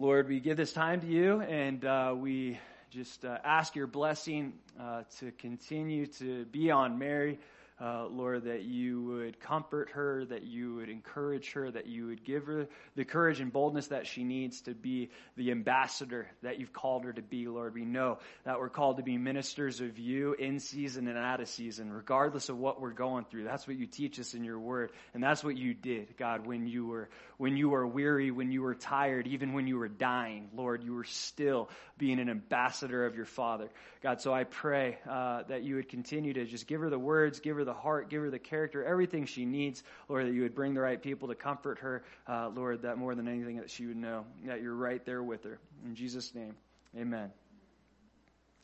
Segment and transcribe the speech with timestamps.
[0.00, 4.54] Lord, we give this time to you and uh, we just uh, ask your blessing
[4.80, 7.38] uh, to continue to be on Mary.
[7.80, 12.22] Uh, Lord, that you would comfort her, that you would encourage her, that you would
[12.24, 16.74] give her the courage and boldness that she needs to be the ambassador that you've
[16.74, 17.72] called her to be, Lord.
[17.72, 21.48] We know that we're called to be ministers of you in season and out of
[21.48, 23.44] season, regardless of what we're going through.
[23.44, 24.92] That's what you teach us in your word.
[25.14, 27.08] And that's what you did, God, when you were,
[27.38, 30.94] when you were weary, when you were tired, even when you were dying, Lord, you
[30.94, 33.70] were still being an ambassador of your Father.
[34.02, 37.40] God, so I pray uh, that you would continue to just give her the words,
[37.40, 39.84] give her the the heart, give her the character, everything she needs.
[40.08, 42.02] Lord, that you would bring the right people to comfort her.
[42.26, 45.44] Uh, Lord, that more than anything that she would know, that you're right there with
[45.44, 45.60] her.
[45.84, 46.56] In Jesus' name,
[46.98, 47.30] amen.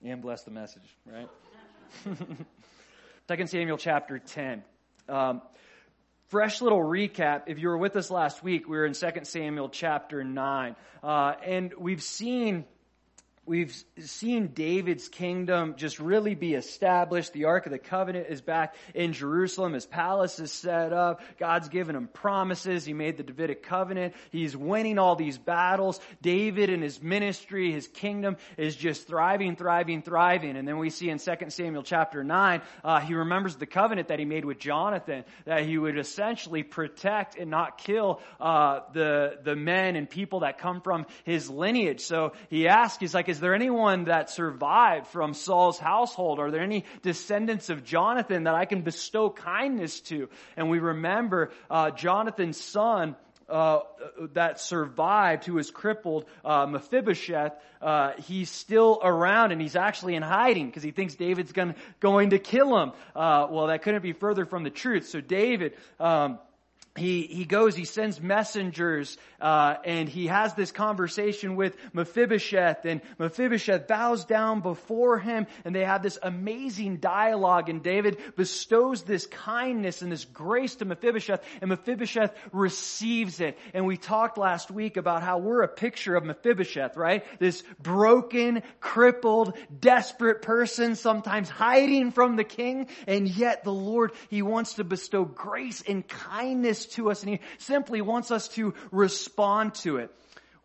[0.05, 1.29] And bless the message, right?
[3.29, 4.65] Second Samuel chapter 10.
[5.09, 5.41] Um,
[6.27, 7.45] fresh little recap.
[7.47, 10.75] If you were with us last week, we were in 2 Samuel chapter 9.
[11.01, 12.65] Uh, and we've seen
[13.47, 17.33] We've seen David's kingdom just really be established.
[17.33, 19.73] The Ark of the Covenant is back in Jerusalem.
[19.73, 21.21] His palace is set up.
[21.39, 22.85] God's given him promises.
[22.85, 24.15] He made the Davidic covenant.
[24.33, 26.01] He's winning all these battles.
[26.21, 30.57] David and his ministry, his kingdom is just thriving, thriving, thriving.
[30.57, 34.19] And then we see in 2 Samuel chapter 9, uh, he remembers the covenant that
[34.19, 39.55] he made with Jonathan, that he would essentially protect and not kill uh, the, the
[39.55, 42.01] men and people that come from his lineage.
[42.01, 46.39] So he asks, he's like, is there anyone that survived from Saul's household?
[46.39, 50.31] Are there any descendants of Jonathan that I can bestow kindness to?
[50.57, 53.15] And we remember uh, Jonathan's son.
[53.49, 53.79] Uh,
[54.33, 60.23] that survived, who was crippled, uh, Mephibosheth, uh, he's still around and he's actually in
[60.25, 62.91] hiding because he thinks David's going going to kill him.
[63.15, 65.07] Uh, well, that couldn't be further from the truth.
[65.07, 65.75] So David.
[66.01, 66.41] Um,
[66.97, 73.01] he, he goes, he sends messengers, uh, and he has this conversation with Mephibosheth, and
[73.19, 79.27] Mephibosheth bows down before him, and they have this amazing dialogue, and David bestows this
[79.27, 83.59] kindness and this grace to Mephibosheth, and Mephibosheth receives it.
[83.75, 87.25] And we talked last week about how we're a picture of Mephibosheth, right?
[87.39, 94.43] This broken, crippled, desperate person, sometimes hiding from the king, and yet the Lord, He
[94.43, 99.75] wants to bestow grace and kindness to us and He simply wants us to respond
[99.77, 100.11] to it.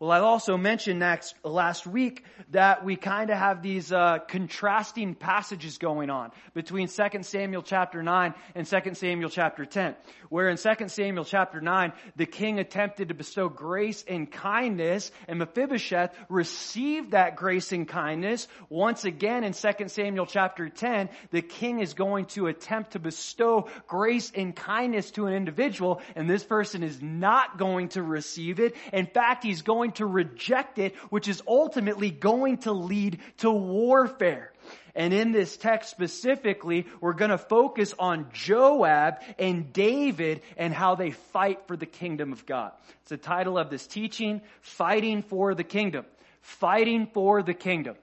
[0.02, 5.14] Well, I also mentioned next, last week that we kind of have these uh, contrasting
[5.14, 9.94] passages going on between 2 Samuel chapter 9 and 2 Samuel chapter 10.
[10.28, 15.38] Where in 2 Samuel chapter 9, the king attempted to bestow grace and kindness, and
[15.38, 18.48] Mephibosheth received that grace and kindness.
[18.68, 23.68] Once again in 2 Samuel chapter 10, the king is going to attempt to bestow
[23.86, 28.74] grace and kindness to an individual, and this person is not going to receive it.
[28.92, 34.52] In fact, he's going to reject it, which is ultimately going to lead to warfare.
[34.94, 40.94] And in this text specifically, we're going to focus on Joab and David and how
[40.96, 42.72] they fight for the kingdom of God.
[43.00, 46.04] It's the title of this teaching, Fighting for the Kingdom.
[46.42, 47.96] Fighting for the Kingdom.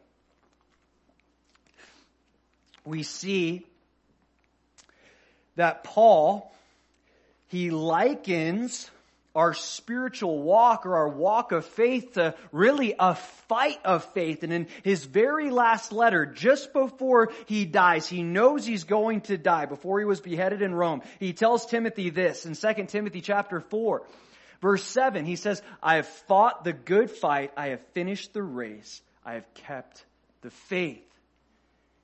[2.86, 3.66] We see
[5.58, 6.52] that Paul,
[7.50, 8.90] he likens
[9.36, 13.16] our spiritual walk or our walk of faith to really a
[13.48, 14.44] fight of faith.
[14.44, 19.38] And in his very last letter, just before he dies, he knows he's going to
[19.38, 21.04] die before he was beheaded in Rome.
[21.20, 24.04] He tells Timothy this in 2 Timothy chapter 4.
[24.62, 27.52] Verse 7, he says, I have fought the good fight.
[27.56, 29.02] I have finished the race.
[29.26, 30.04] I have kept
[30.42, 31.06] the faith.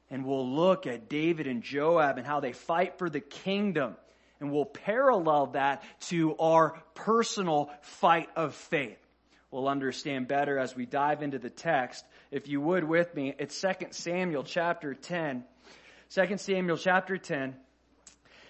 [0.10, 3.96] And we'll look at David and Joab and how they fight for the kingdom
[4.40, 8.98] and we'll parallel that to our personal fight of faith.
[9.52, 12.04] We'll understand better as we dive into the text.
[12.32, 15.46] If you would with me, it's 2 Samuel chapter 10.
[16.14, 17.56] 2 Samuel chapter 10.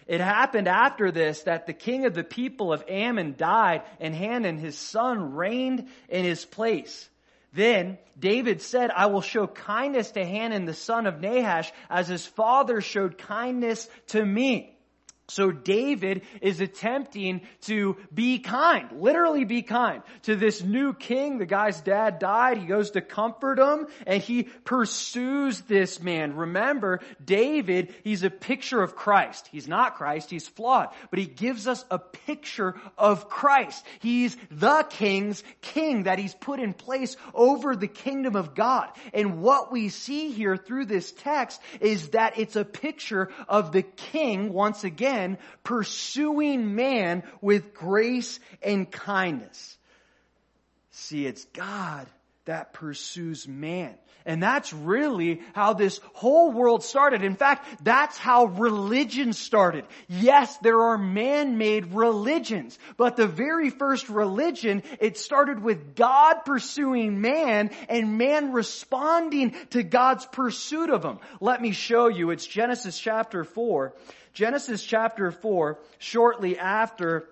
[0.07, 4.57] It happened after this that the king of the people of Ammon died and Hanun
[4.57, 7.09] his son reigned in his place.
[7.54, 12.25] Then David said, I will show kindness to Hanun the son of Nahash as his
[12.25, 14.75] father showed kindness to me.
[15.27, 21.39] So David is attempting to be kind, literally be kind to this new king.
[21.39, 22.60] The guy's dad died.
[22.60, 26.36] He goes to comfort him and he pursues this man.
[26.36, 29.50] Remember, David, he's a picture of Christ.
[29.51, 30.30] He's not Christ.
[30.30, 33.83] He's flawed, but he gives us a picture of Christ.
[34.01, 38.89] He's the king's king that he's put in place over the kingdom of God.
[39.12, 43.81] And what we see here through this text is that it's a picture of the
[43.81, 45.14] king once again
[45.63, 49.77] pursuing man with grace and kindness.
[50.91, 52.07] See, it's God
[52.45, 53.95] that pursues man.
[54.27, 57.21] And that's really how this whole world started.
[57.21, 59.85] In fact, that's how religion started.
[60.09, 67.21] Yes, there are man-made religions, but the very first religion, it started with God pursuing
[67.21, 71.19] man and man responding to God's pursuit of him.
[71.39, 72.31] Let me show you.
[72.31, 73.94] It's Genesis chapter 4.
[74.35, 77.29] Genesis chapter 4, shortly after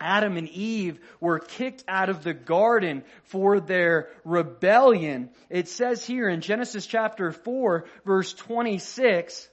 [0.00, 5.30] Adam and Eve were kicked out of the garden for their rebellion.
[5.48, 9.48] It says here in Genesis chapter 4 verse 26,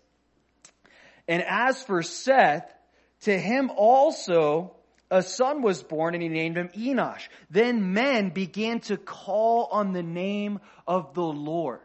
[1.28, 2.74] and as for Seth,
[3.22, 4.76] to him also
[5.12, 7.28] a son was born and he named him Enosh.
[7.50, 11.82] Then men began to call on the name of the Lord.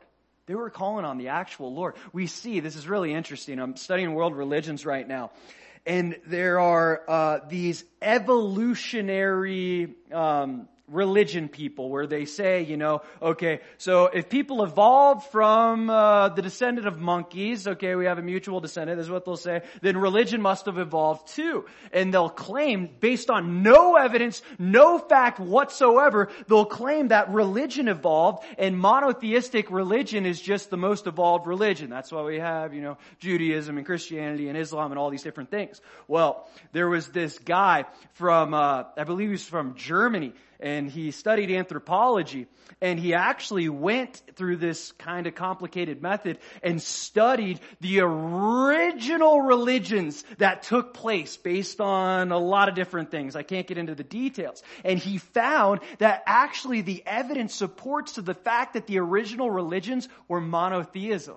[0.49, 1.95] They were calling on the actual Lord.
[2.13, 3.61] We see, this is really interesting.
[3.61, 5.31] I'm studying world religions right now
[5.89, 13.61] and there are uh, these evolutionary um, religion people where they say, you know, okay,
[13.77, 18.61] so if people evolved from uh, the descendant of monkeys, okay, we have a mutual
[18.61, 21.65] descendant, is what they'll say, then religion must have evolved too.
[21.93, 28.45] And they'll claim, based on no evidence, no fact whatsoever, they'll claim that religion evolved
[28.57, 31.91] and monotheistic religion is just the most evolved religion.
[31.91, 35.51] That's why we have, you know, Judaism and Christianity and Islam and all these different
[35.51, 35.81] things.
[36.07, 41.11] Well, there was this guy from, uh, I believe he was from Germany, and he
[41.11, 42.47] studied anthropology
[42.81, 50.25] and he actually went through this kind of complicated method and studied the original religions
[50.39, 53.37] that took place based on a lot of different things.
[53.37, 54.63] I can't get into the details.
[54.85, 60.09] And he found that actually the evidence supports to the fact that the original religions
[60.27, 61.37] were monotheism.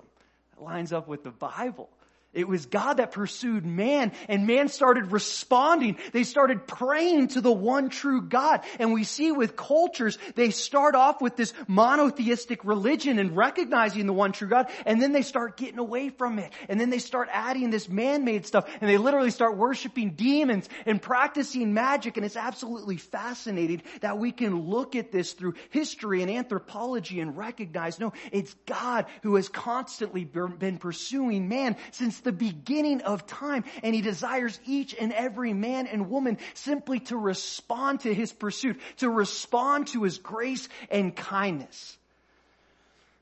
[0.56, 1.90] It lines up with the Bible.
[2.32, 5.98] It was God that pursued man and man started responding.
[6.12, 8.62] They started praying to the one true God.
[8.78, 14.14] And we see with cultures, they start off with this monotheistic religion and recognizing the
[14.14, 14.70] one true God.
[14.86, 16.52] And then they start getting away from it.
[16.70, 21.02] And then they start adding this man-made stuff and they literally start worshiping demons and
[21.02, 22.16] practicing magic.
[22.16, 27.36] And it's absolutely fascinating that we can look at this through history and anthropology and
[27.36, 33.64] recognize, no, it's God who has constantly been pursuing man since the beginning of time
[33.82, 38.80] and he desires each and every man and woman simply to respond to his pursuit,
[38.98, 41.96] to respond to his grace and kindness.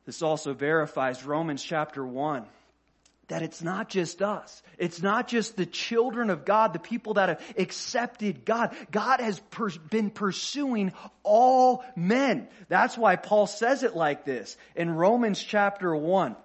[0.07, 2.47] This also verifies Romans chapter 1
[3.31, 4.63] that it's not just us.
[4.77, 8.75] It's not just the children of God, the people that have accepted God.
[8.91, 10.93] God has per- been pursuing
[11.23, 12.49] all men.
[12.69, 16.37] That's why Paul says it like this in Romans chapter 1.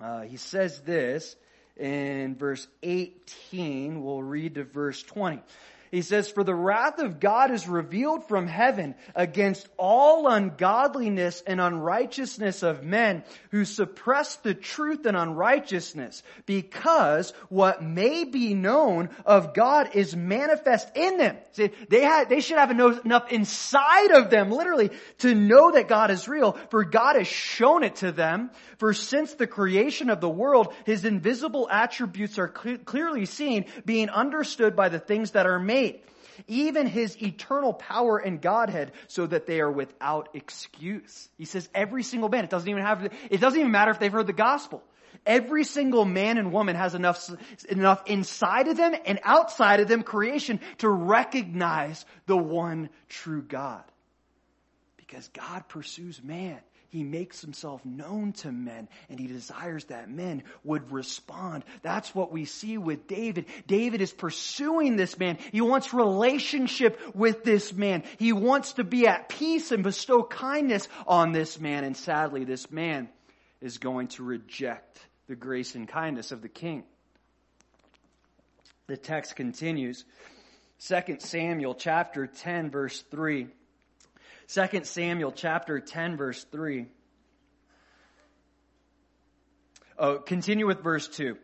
[0.00, 1.36] Uh, he says this
[1.76, 4.02] in verse 18.
[4.02, 5.40] We'll read to verse 20.
[5.90, 11.60] He says, For the wrath of God is revealed from heaven against all ungodliness and
[11.60, 19.54] unrighteousness of men who suppress the truth and unrighteousness, because what may be known of
[19.54, 21.36] God is manifest in them.
[21.52, 26.10] See, they had, they should have enough inside of them, literally, to know that God
[26.10, 28.50] is real, for God has shown it to them.
[28.78, 34.10] For since the creation of the world, His invisible attributes are cl- clearly seen, being
[34.10, 35.75] understood by the things that are made
[36.46, 41.28] even his eternal power and Godhead so that they are without excuse.
[41.38, 44.12] He says every single man, it doesn't even have, it doesn't even matter if they've
[44.12, 44.82] heard the gospel.
[45.24, 47.30] Every single man and woman has enough,
[47.68, 53.82] enough inside of them and outside of them creation to recognize the one true God.
[54.96, 56.60] Because God pursues man.
[56.96, 61.62] He makes himself known to men and he desires that men would respond.
[61.82, 63.44] That's what we see with David.
[63.66, 65.36] David is pursuing this man.
[65.52, 68.02] He wants relationship with this man.
[68.18, 71.84] He wants to be at peace and bestow kindness on this man.
[71.84, 73.10] And sadly, this man
[73.60, 74.98] is going to reject
[75.28, 76.82] the grace and kindness of the king.
[78.86, 80.06] The text continues.
[80.86, 83.48] 2 Samuel chapter 10 verse 3.
[84.48, 86.86] 2 Samuel chapter 10 verse 3.
[89.98, 91.36] Oh, continue with verse 2.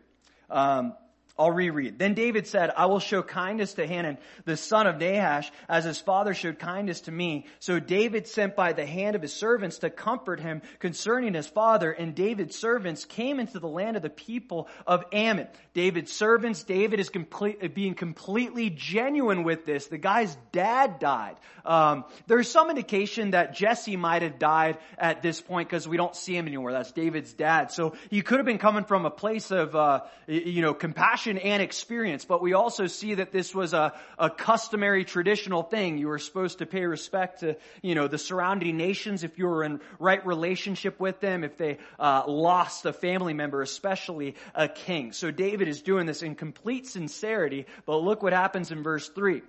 [0.49, 0.93] Um,
[1.35, 1.97] I'll reread.
[1.97, 5.99] Then David said, I will show kindness to Hanun, the son of Nahash, as his
[5.99, 7.47] father showed kindness to me.
[7.57, 11.91] So David sent by the hand of his servants to comfort him concerning his father,
[11.91, 15.47] and David's servants came into the land of the people of Ammon.
[15.73, 19.87] David's servants, David is complete, being completely genuine with this.
[19.87, 21.37] The guy's dad died.
[21.65, 26.15] Um, there's some indication that Jesse might have died at this point because we don't
[26.15, 26.73] see him anymore.
[26.73, 27.71] That's David's dad.
[27.71, 31.37] So he could have been coming from a place of, uh, you know, compassion passion
[31.37, 35.97] and experience, but we also see that this was a, a customary traditional thing.
[35.97, 39.63] You were supposed to pay respect to, you know, the surrounding nations if you were
[39.63, 45.13] in right relationship with them, if they uh, lost a family member, especially a king.
[45.13, 49.41] So David is doing this in complete sincerity, but look what happens in verse 3.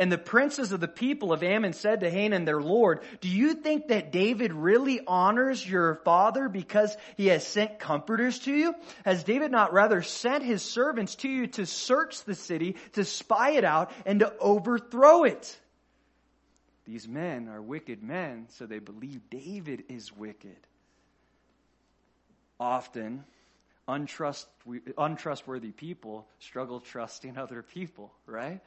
[0.00, 3.52] And the princes of the people of Ammon said to Hanun their lord, do you
[3.52, 8.74] think that David really honors your father because he has sent comforters to you?
[9.04, 13.50] Has David not rather sent his servants to you to search the city, to spy
[13.50, 15.60] it out, and to overthrow it?
[16.86, 20.56] These men are wicked men, so they believe David is wicked.
[22.58, 23.24] Often,
[23.86, 28.60] untrustworthy people struggle trusting other people, right?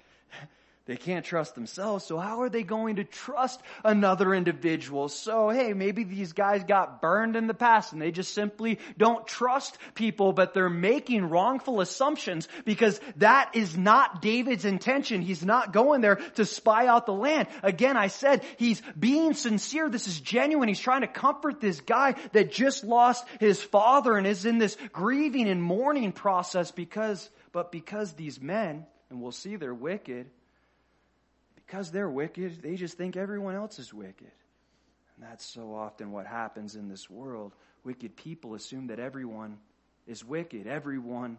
[0.85, 5.07] They can't trust themselves, so how are they going to trust another individual?
[5.07, 9.25] So, hey, maybe these guys got burned in the past and they just simply don't
[9.25, 15.21] trust people, but they're making wrongful assumptions because that is not David's intention.
[15.21, 17.47] He's not going there to spy out the land.
[17.61, 19.87] Again, I said he's being sincere.
[19.87, 20.67] This is genuine.
[20.67, 24.75] He's trying to comfort this guy that just lost his father and is in this
[24.91, 30.29] grieving and mourning process because, but because these men, and we'll see they're wicked,
[31.65, 34.31] because they're wicked, they just think everyone else is wicked.
[35.15, 37.53] And that's so often what happens in this world.
[37.83, 39.57] Wicked people assume that everyone
[40.07, 41.37] is wicked, everyone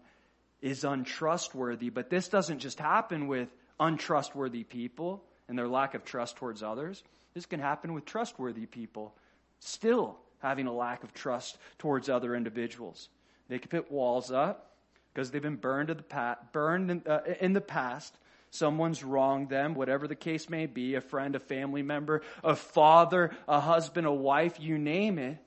[0.63, 1.91] is untrustworthy.
[1.91, 7.03] But this doesn't just happen with untrustworthy people and their lack of trust towards others.
[7.35, 9.15] This can happen with trustworthy people
[9.59, 13.09] still having a lack of trust towards other individuals.
[13.49, 14.77] They can put walls up
[15.13, 18.15] because they've been burned, the pa- burned in, uh, in the past
[18.55, 23.31] someone's wronged them, whatever the case may be, a friend, a family member, a father,
[23.49, 25.39] a husband, a wife, you name it.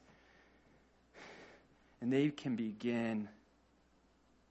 [2.02, 3.28] And they can begin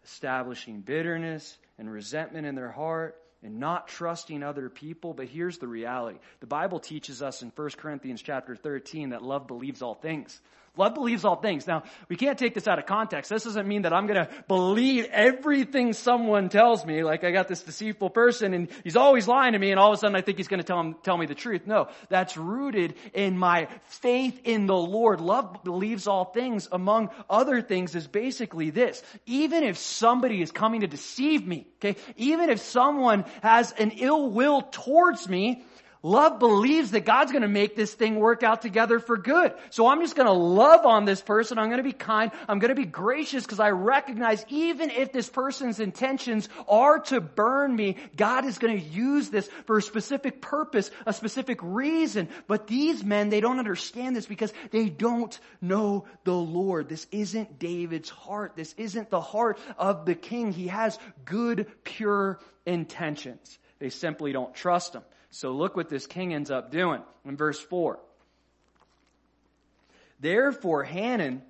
[0.04, 5.14] establishing bitterness and resentment in their heart and not trusting other people.
[5.14, 6.18] But here's the reality.
[6.40, 10.40] The Bible teaches us in 1 Corinthians chapter 13 that love believes all things.
[10.76, 11.66] Love believes all things.
[11.66, 13.30] Now, we can't take this out of context.
[13.30, 17.62] This doesn't mean that I'm gonna believe everything someone tells me, like I got this
[17.62, 20.36] deceitful person and he's always lying to me and all of a sudden I think
[20.36, 21.66] he's gonna tell, him, tell me the truth.
[21.66, 25.20] No, that's rooted in my faith in the Lord.
[25.20, 29.02] Love believes all things, among other things, is basically this.
[29.24, 34.30] Even if somebody is coming to deceive me, okay, even if someone has an ill
[34.30, 35.64] will towards me,
[36.06, 39.52] Love believes that God's going to make this thing work out together for good.
[39.70, 41.58] So I'm just going to love on this person.
[41.58, 42.30] I'm going to be kind.
[42.48, 47.20] I'm going to be gracious because I recognize even if this person's intentions are to
[47.20, 52.28] burn me, God is going to use this for a specific purpose, a specific reason.
[52.46, 56.88] But these men, they don't understand this because they don't know the Lord.
[56.88, 58.52] This isn't David's heart.
[58.54, 60.52] This isn't the heart of the king.
[60.52, 63.58] He has good, pure intentions.
[63.80, 65.02] They simply don't trust him.
[65.36, 67.98] So look what this king ends up doing in verse 4.
[70.18, 71.42] Therefore, Hanun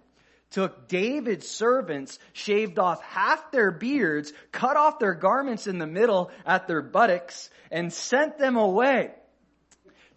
[0.50, 6.32] took David's servants, shaved off half their beards, cut off their garments in the middle
[6.44, 9.12] at their buttocks, and sent them away.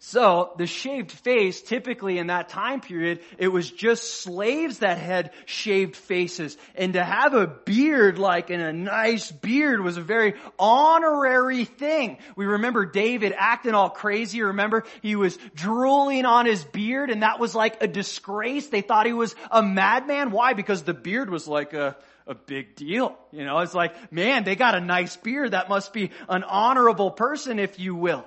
[0.02, 5.30] So the shaved face, typically in that time period, it was just slaves that had
[5.44, 6.56] shaved faces.
[6.74, 12.16] And to have a beard like in a nice beard was a very honorary thing.
[12.34, 14.40] We remember David acting all crazy.
[14.40, 18.68] Remember he was drooling on his beard and that was like a disgrace.
[18.68, 20.30] They thought he was a madman.
[20.30, 20.54] Why?
[20.54, 21.94] Because the beard was like a,
[22.26, 23.18] a big deal.
[23.32, 25.50] You know, it's like, man, they got a nice beard.
[25.50, 28.24] That must be an honorable person, if you will.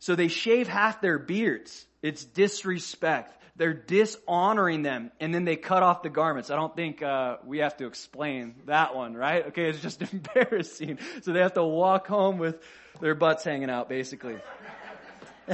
[0.00, 1.86] So they shave half their beards.
[2.02, 3.36] It's disrespect.
[3.56, 6.50] They're dishonoring them, and then they cut off the garments.
[6.50, 9.48] I don't think uh, we have to explain that one, right?
[9.48, 10.98] Okay, it's just embarrassing.
[11.20, 12.58] So they have to walk home with
[13.00, 14.38] their butts hanging out, basically.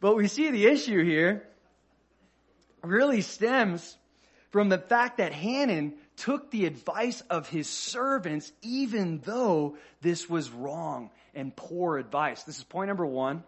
[0.00, 1.42] but we see the issue here
[2.84, 3.96] really stems
[4.50, 10.50] from the fact that Hanun took the advice of his servants even though this was
[10.50, 12.42] wrong and poor advice.
[12.44, 13.44] This is point number one.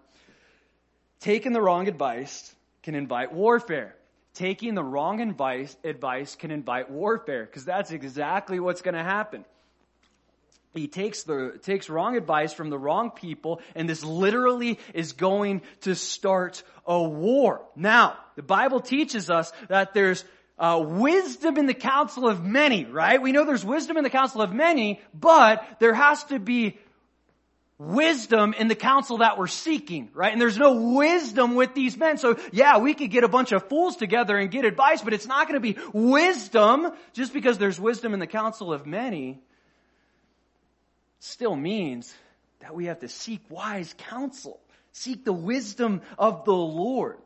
[1.20, 3.94] Taking the wrong advice can invite warfare.
[4.34, 9.44] Taking the wrong advice, advice can invite warfare because that's exactly what's going to happen.
[10.74, 15.62] He takes the, takes wrong advice from the wrong people and this literally is going
[15.80, 17.62] to start a war.
[17.74, 20.24] Now, the Bible teaches us that there's
[20.58, 23.20] uh, wisdom in the counsel of many, right?
[23.20, 26.78] We know there's wisdom in the counsel of many, but there has to be
[27.78, 30.32] wisdom in the counsel that we're seeking, right?
[30.32, 32.18] And there's no wisdom with these men.
[32.18, 35.28] So yeah, we could get a bunch of fools together and get advice, but it's
[35.28, 39.40] not going to be wisdom just because there's wisdom in the counsel of many.
[41.20, 42.12] Still means
[42.60, 44.58] that we have to seek wise counsel,
[44.90, 47.18] seek the wisdom of the Lord.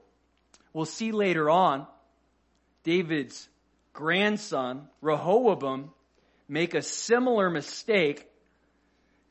[0.75, 1.87] We'll see later on
[2.85, 3.49] David's
[3.93, 5.91] grandson, Rehoboam,
[6.49, 8.27] make a similar mistake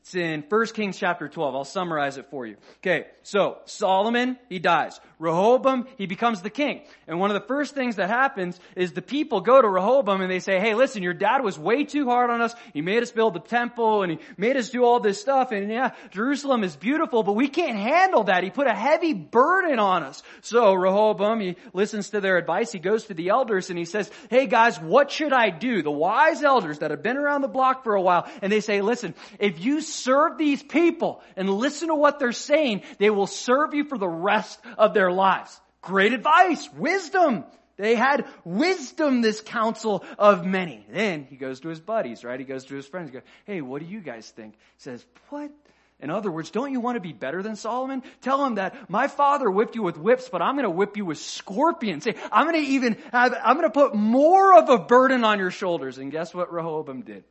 [0.02, 1.54] it's in 1 Kings chapter 12.
[1.54, 2.56] I'll summarize it for you.
[2.78, 4.98] Okay, so Solomon, he dies.
[5.20, 6.82] Rehoboam, he becomes the king.
[7.06, 10.28] And one of the first things that happens is the people go to Rehoboam and
[10.28, 12.52] they say, hey, listen, your dad was way too hard on us.
[12.74, 15.52] He made us build the temple and he made us do all this stuff.
[15.52, 18.42] And yeah, Jerusalem is beautiful, but we can't handle that.
[18.42, 20.24] He put a heavy burden on us.
[20.40, 22.72] So Rehoboam, he listens to their advice.
[22.72, 25.82] He goes to the elders and he says, hey guys, what should I do?
[25.82, 28.28] The wise elders that have been around the block for a while.
[28.42, 32.82] And they say, listen, if you serve these people and listen to what they're saying,
[32.98, 35.60] they will serve you for the rest of their lives.
[35.80, 37.44] Great advice, wisdom.
[37.76, 40.86] They had wisdom, this counsel of many.
[40.90, 42.38] Then he goes to his buddies, right?
[42.38, 43.08] He goes to his friends.
[43.10, 44.54] He goes, hey, what do you guys think?
[44.54, 45.50] He says, what?
[45.98, 48.02] In other words, don't you want to be better than Solomon?
[48.22, 51.04] Tell him that my father whipped you with whips, but I'm going to whip you
[51.04, 52.08] with scorpions.
[52.30, 55.52] I'm going to even have, I'm going to put more of a burden on your
[55.52, 55.98] shoulders.
[55.98, 57.22] And guess what Rehoboam did?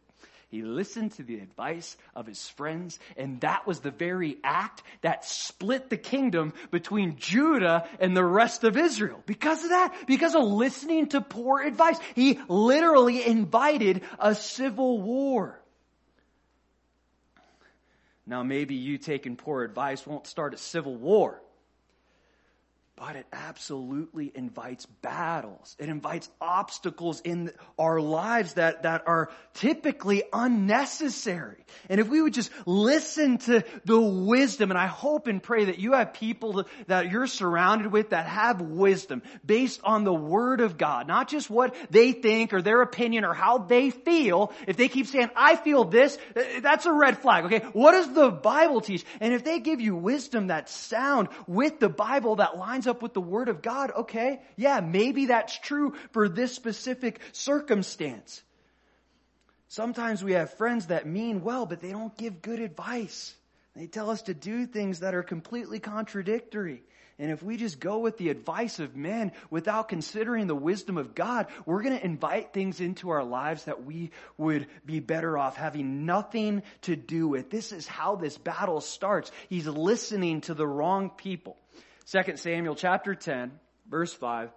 [0.51, 5.24] He listened to the advice of his friends, and that was the very act that
[5.24, 9.24] split the kingdom between Judah and the rest of Israel.
[9.25, 15.58] Because of that, because of listening to poor advice, he literally invited a civil war.
[18.27, 21.41] Now maybe you taking poor advice won't start a civil war
[23.01, 25.75] but it absolutely invites battles.
[25.79, 31.65] It invites obstacles in our lives that, that are typically unnecessary.
[31.89, 35.79] And if we would just listen to the wisdom, and I hope and pray that
[35.79, 40.77] you have people that you're surrounded with that have wisdom based on the Word of
[40.77, 44.53] God, not just what they think or their opinion or how they feel.
[44.67, 46.20] If they keep saying, I feel this,
[46.62, 47.65] that's a red flag, okay?
[47.74, 49.03] What does the Bible teach?
[49.20, 53.01] And if they give you wisdom that's sound with the Bible that lines up up
[53.01, 58.43] with the Word of God, okay, yeah, maybe that's true for this specific circumstance.
[59.67, 63.34] Sometimes we have friends that mean well, but they don't give good advice.
[63.75, 66.84] They tell us to do things that are completely contradictory.
[67.21, 71.13] And if we just go with the advice of men without considering the wisdom of
[71.13, 75.56] God, we're going to invite things into our lives that we would be better off
[75.56, 77.51] having nothing to do with.
[77.51, 79.32] This is how this battle starts.
[79.49, 81.58] He's listening to the wrong people.
[82.09, 83.51] 2 Samuel chapter 10,
[83.89, 84.49] verse 5.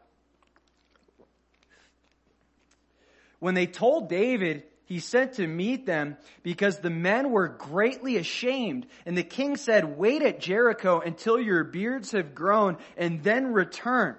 [3.38, 8.86] When they told David, he sent to meet them because the men were greatly ashamed.
[9.06, 14.16] And the king said, wait at Jericho until your beards have grown and then return.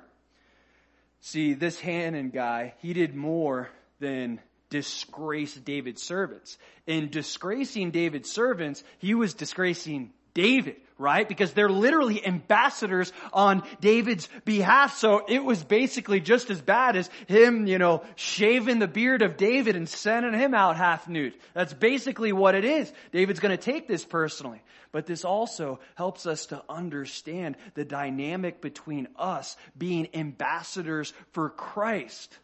[1.22, 6.58] See, this Hanun guy, he did more than disgrace David's servants.
[6.86, 11.28] In disgracing David's servants, he was disgracing David right?
[11.28, 14.98] Because they're literally ambassadors on David's behalf.
[14.98, 19.38] So it was basically just as bad as him, you know, shaving the beard of
[19.38, 21.34] David and sending him out half nude.
[21.54, 22.92] That's basically what it is.
[23.12, 24.62] David's going to take this personally.
[24.92, 32.38] But this also helps us to understand the dynamic between us being ambassadors for Christ.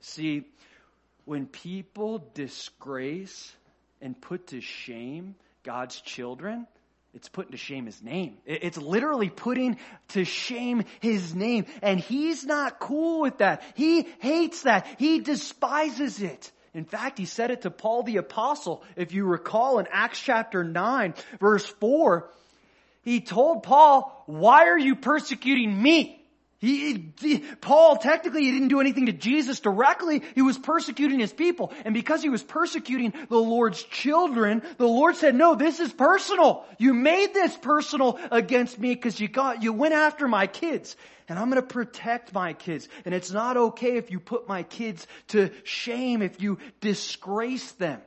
[0.00, 0.44] See,
[1.24, 3.54] when people disgrace
[4.00, 6.66] and put to shame God's children,
[7.14, 8.38] it's putting to shame his name.
[8.44, 11.66] It's literally putting to shame his name.
[11.80, 13.62] And he's not cool with that.
[13.74, 14.86] He hates that.
[14.98, 16.50] He despises it.
[16.74, 18.82] In fact, he said it to Paul the apostle.
[18.96, 22.28] If you recall in Acts chapter 9 verse 4,
[23.02, 26.23] he told Paul, why are you persecuting me?
[26.64, 30.22] He, he, Paul technically he didn't do anything to Jesus directly.
[30.34, 31.74] He was persecuting his people.
[31.84, 36.64] And because he was persecuting the Lord's children, the Lord said, no, this is personal.
[36.78, 40.96] You made this personal against me because you got, you went after my kids.
[41.28, 42.88] And I'm going to protect my kids.
[43.04, 48.00] And it's not okay if you put my kids to shame, if you disgrace them.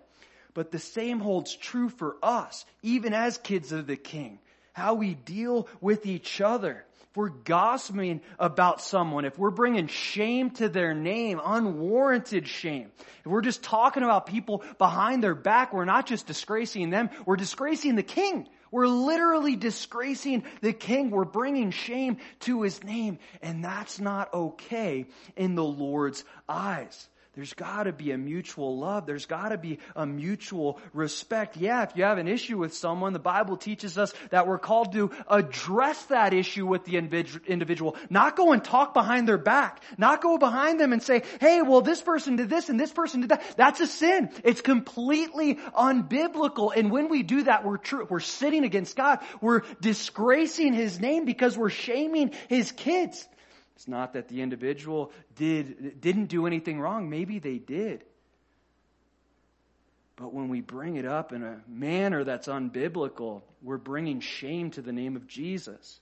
[0.55, 4.39] But the same holds true for us, even as kids of the king.
[4.73, 6.86] How we deal with each other
[7.17, 12.91] we're gossiping about someone, if we're bringing shame to their name, unwarranted shame,
[13.25, 17.35] if we're just talking about people behind their back, we're not just disgracing them, we're
[17.35, 18.47] disgracing the king.
[18.69, 21.09] We're literally disgracing the king.
[21.09, 23.17] We're bringing shame to his name.
[23.41, 27.07] And that's not okay in the Lord's eyes.
[27.37, 29.05] There's got to be a mutual love.
[29.05, 31.55] There's got to be a mutual respect.
[31.55, 34.93] Yeah, if you have an issue with someone, the Bible teaches us that we're called
[34.93, 40.19] to address that issue with the individual, not go and talk behind their back, not
[40.19, 43.29] go behind them and say, hey, well, this person did this and this person did
[43.29, 43.43] that.
[43.55, 44.31] That's a sin.
[44.43, 46.75] It's completely unbiblical.
[46.75, 49.19] And when we do that, we're true, we're sitting against God.
[49.41, 53.27] We're disgracing His name because we're shaming His kids.
[53.77, 57.11] It's not that the individual did, didn't do anything wrong.
[57.11, 58.03] Maybe they did.
[60.15, 64.81] But when we bring it up in a manner that's unbiblical, we're bringing shame to
[64.81, 65.99] the name of Jesus.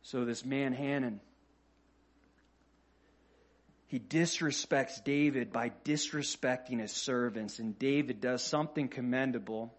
[0.00, 1.20] So this man, Hanun,
[3.88, 7.58] he disrespects David by disrespecting his servants.
[7.58, 9.74] And David does something commendable.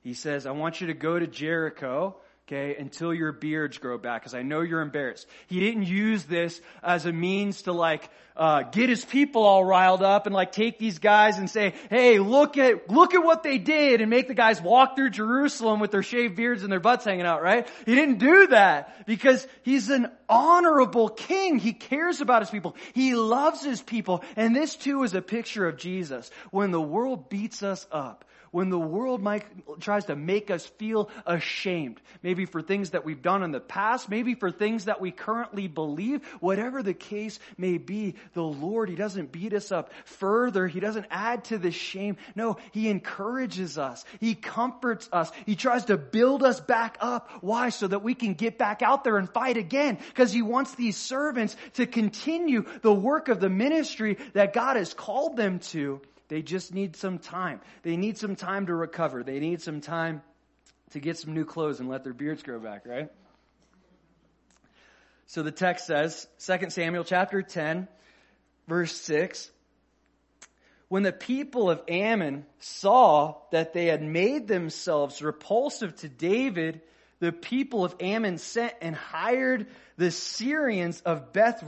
[0.00, 4.22] He says, I want you to go to Jericho okay, until your beards grow back,
[4.22, 5.26] because I know you're embarrassed.
[5.48, 10.02] He didn't use this as a means to like, uh, get his people all riled
[10.02, 13.58] up and like take these guys and say, hey, look at, look at what they
[13.58, 17.04] did and make the guys walk through Jerusalem with their shaved beards and their butts
[17.04, 17.66] hanging out, right?
[17.84, 21.58] He didn't do that because he's an honorable king.
[21.58, 22.76] He cares about his people.
[22.92, 24.22] He loves his people.
[24.36, 26.30] And this too is a picture of Jesus.
[26.50, 28.24] When the world beats us up,
[28.56, 29.44] when the world might,
[29.80, 34.08] tries to make us feel ashamed, maybe for things that we've done in the past,
[34.08, 38.94] maybe for things that we currently believe, whatever the case may be, the Lord, He
[38.94, 40.66] doesn't beat us up further.
[40.66, 42.16] He doesn't add to the shame.
[42.34, 44.02] No, He encourages us.
[44.20, 45.30] He comforts us.
[45.44, 47.28] He tries to build us back up.
[47.42, 47.68] Why?
[47.68, 49.98] So that we can get back out there and fight again.
[50.08, 54.94] Because He wants these servants to continue the work of the ministry that God has
[54.94, 56.00] called them to.
[56.28, 57.60] They just need some time.
[57.82, 59.22] They need some time to recover.
[59.22, 60.22] They need some time
[60.90, 63.10] to get some new clothes and let their beards grow back, right?
[65.26, 67.88] So the text says, 2 Samuel chapter 10,
[68.68, 69.50] verse 6,
[70.88, 76.80] when the people of Ammon saw that they had made themselves repulsive to David,
[77.18, 81.62] the people of Ammon sent and hired the Syrians of Beth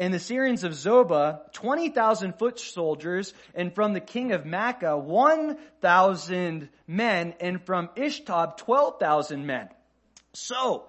[0.00, 6.70] and the Syrians of Zobah, 20,000 foot soldiers, and from the king of Maacah, 1,000
[6.88, 9.68] men, and from Ishtob, 12,000 men.
[10.32, 10.86] So,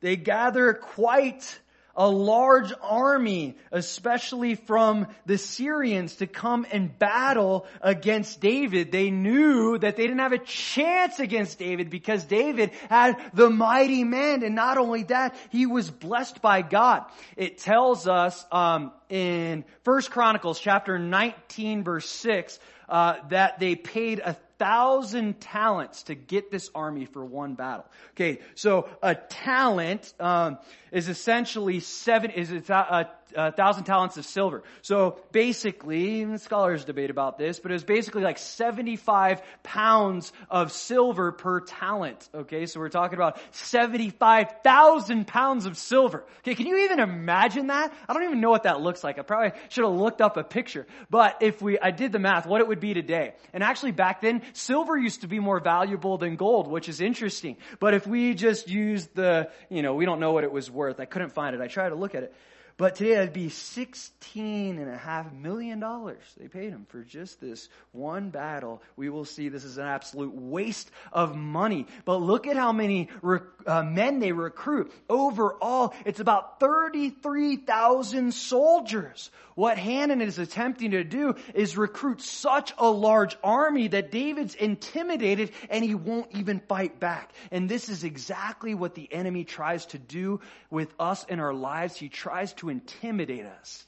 [0.00, 1.60] they gather quite
[1.96, 8.92] a large army, especially from the Syrians, to come and battle against David.
[8.92, 14.04] They knew that they didn't have a chance against David because David had the mighty
[14.04, 17.04] man, and not only that, he was blessed by God.
[17.36, 24.18] It tells us um, in First Chronicles chapter 19, verse six, uh, that they paid
[24.18, 27.86] a thousand talents to get this army for one battle.
[28.12, 30.58] Okay, so a talent um,
[30.92, 34.62] is essentially seven is a, a, Uh, thousand talents of silver.
[34.82, 41.32] So basically, scholars debate about this, but it was basically like seventy-five pounds of silver
[41.32, 42.28] per talent.
[42.32, 46.24] Okay, so we're talking about seventy-five thousand pounds of silver.
[46.40, 47.92] Okay, can you even imagine that?
[48.08, 49.18] I don't even know what that looks like.
[49.18, 50.86] I probably should have looked up a picture.
[51.10, 53.34] But if we, I did the math, what it would be today.
[53.52, 57.56] And actually back then, silver used to be more valuable than gold, which is interesting.
[57.80, 61.00] But if we just use the, you know, we don't know what it was worth.
[61.00, 61.60] I couldn't find it.
[61.60, 62.34] I tried to look at it.
[62.76, 67.40] But today it'd be sixteen and a half million dollars they paid him for just
[67.40, 68.82] this one battle.
[68.96, 71.86] We will see this is an absolute waste of money.
[72.04, 74.92] But look at how many rec- uh, men they recruit.
[75.08, 79.30] Overall, it's about 33,000 soldiers.
[79.54, 85.52] What Hanun is attempting to do is recruit such a large army that David's intimidated
[85.70, 87.32] and he won't even fight back.
[87.52, 91.96] And this is exactly what the enemy tries to do with us in our lives.
[91.96, 93.84] He tries to to intimidate us,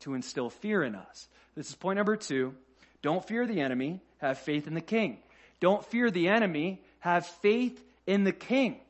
[0.00, 1.28] to instill fear in us.
[1.54, 2.54] This is point number two.
[3.00, 5.18] Don't fear the enemy, have faith in the king.
[5.60, 8.80] Don't fear the enemy, have faith in the king.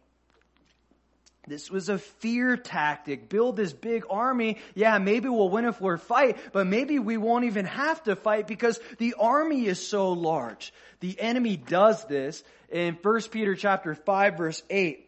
[1.46, 3.30] This was a fear tactic.
[3.30, 4.58] Build this big army.
[4.74, 8.46] Yeah, maybe we'll win if we're fight, but maybe we won't even have to fight
[8.46, 10.74] because the army is so large.
[11.00, 15.07] The enemy does this in 1 Peter chapter 5 verse 8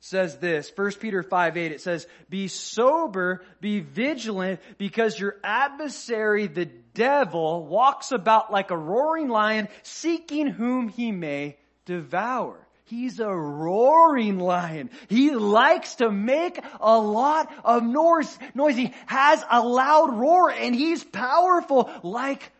[0.00, 6.46] says this, 1 Peter 5 8, it says, Be sober, be vigilant, because your adversary,
[6.46, 12.66] the devil, walks about like a roaring lion, seeking whom he may devour.
[12.86, 14.90] He's a roaring lion.
[15.08, 18.36] He likes to make a lot of noise.
[18.52, 18.74] noise.
[18.74, 22.50] He has a loud roar and he's powerful like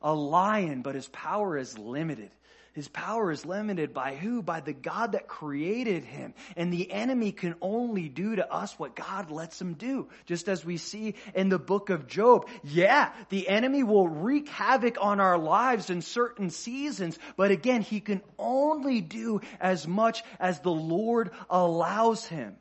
[0.00, 2.30] a lion, but his power is limited.
[2.74, 4.42] His power is limited by who?
[4.42, 6.34] By the God that created him.
[6.56, 10.08] And the enemy can only do to us what God lets him do.
[10.26, 12.48] Just as we see in the book of Job.
[12.64, 18.00] Yeah, the enemy will wreak havoc on our lives in certain seasons, but again, he
[18.00, 22.56] can only do as much as the Lord allows him.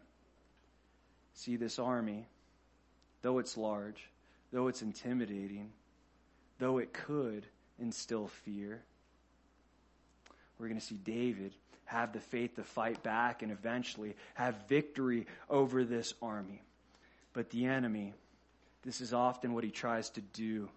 [1.34, 2.28] See this army,
[3.24, 4.08] though it's large,
[4.52, 5.72] though it's intimidating,
[6.60, 7.48] though it could
[7.80, 8.84] instill fear,
[10.64, 11.52] we're going to see David
[11.84, 16.62] have the faith to fight back and eventually have victory over this army.
[17.34, 18.14] But the enemy,
[18.84, 20.70] this is often what he tries to do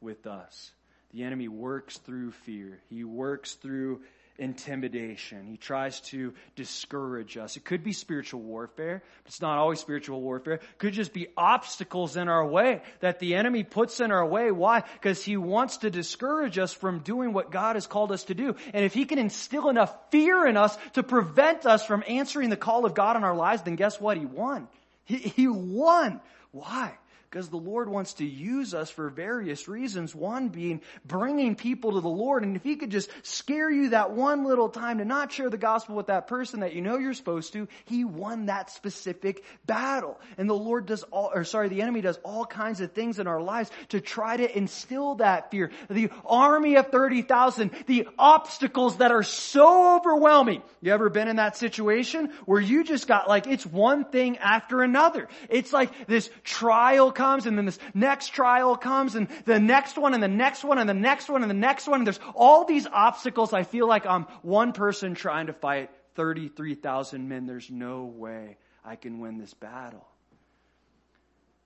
[0.00, 0.72] with us.
[1.12, 2.80] The enemy works through fear.
[2.88, 4.00] He works through
[4.38, 5.46] intimidation.
[5.46, 7.56] He tries to discourage us.
[7.56, 10.54] It could be spiritual warfare, but it's not always spiritual warfare.
[10.54, 14.50] It could just be obstacles in our way that the enemy puts in our way.
[14.50, 14.82] Why?
[14.94, 18.56] Because he wants to discourage us from doing what God has called us to do.
[18.72, 22.56] And if he can instill enough fear in us to prevent us from answering the
[22.56, 24.16] call of God in our lives, then guess what?
[24.16, 24.68] He won.
[25.04, 26.20] He, he won.
[26.50, 26.94] Why?
[27.34, 30.14] Because the Lord wants to use us for various reasons.
[30.14, 32.44] One being bringing people to the Lord.
[32.44, 35.58] And if He could just scare you that one little time to not share the
[35.58, 40.20] gospel with that person that you know you're supposed to, He won that specific battle.
[40.38, 43.26] And the Lord does all, or sorry, the enemy does all kinds of things in
[43.26, 45.72] our lives to try to instill that fear.
[45.90, 50.62] The army of 30,000, the obstacles that are so overwhelming.
[50.80, 54.82] You ever been in that situation where you just got like, it's one thing after
[54.82, 55.26] another.
[55.48, 60.22] It's like this trial and then this next trial comes and the next one and
[60.22, 62.00] the next one and the next one and the next one.
[62.00, 63.52] And there's all these obstacles.
[63.52, 67.46] I feel like I'm one person trying to fight 33,000 men.
[67.46, 70.06] There's no way I can win this battle.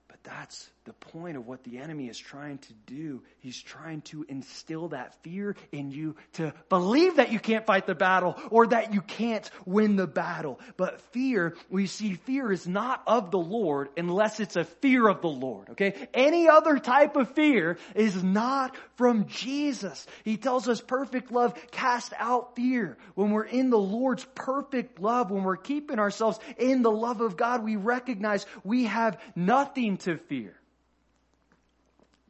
[0.09, 3.23] But that's the point of what the enemy is trying to do.
[3.41, 7.95] He's trying to instill that fear in you to believe that you can't fight the
[7.95, 10.59] battle or that you can't win the battle.
[10.79, 15.21] But fear, we see fear is not of the Lord unless it's a fear of
[15.21, 15.69] the Lord.
[15.73, 16.09] Okay?
[16.15, 20.07] Any other type of fear is not from Jesus.
[20.25, 22.97] He tells us perfect love cast out fear.
[23.15, 27.37] When we're in the Lord's perfect love, when we're keeping ourselves in the love of
[27.37, 30.58] God, we recognize we have nothing to fear.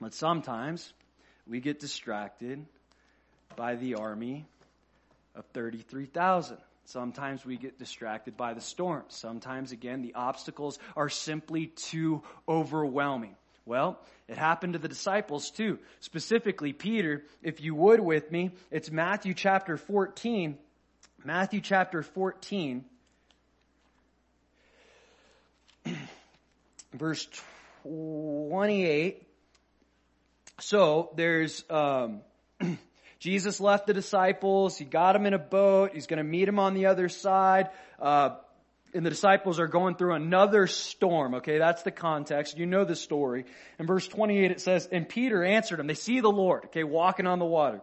[0.01, 0.93] But sometimes
[1.47, 2.65] we get distracted
[3.57, 4.47] by the army
[5.35, 6.57] of 33,000.
[6.85, 9.05] Sometimes we get distracted by the storm.
[9.09, 13.37] Sometimes, again, the obstacles are simply too overwhelming.
[13.67, 15.79] Well, it happened to the disciples too.
[16.01, 20.57] Specifically, Peter, if you would with me, it's Matthew chapter 14.
[21.25, 22.85] Matthew chapter 14,
[26.95, 27.29] verse
[27.83, 29.28] 28.
[30.61, 32.21] So there's, um,
[33.19, 34.77] Jesus left the disciples.
[34.77, 35.93] He got them in a boat.
[35.95, 37.71] He's going to meet them on the other side.
[38.01, 38.37] Uh,
[38.95, 41.35] and the disciples are going through another storm.
[41.35, 42.57] Okay, that's the context.
[42.57, 43.45] You know the story.
[43.79, 45.87] In verse 28 it says, and Peter answered him.
[45.87, 47.83] They see the Lord, okay, walking on the water.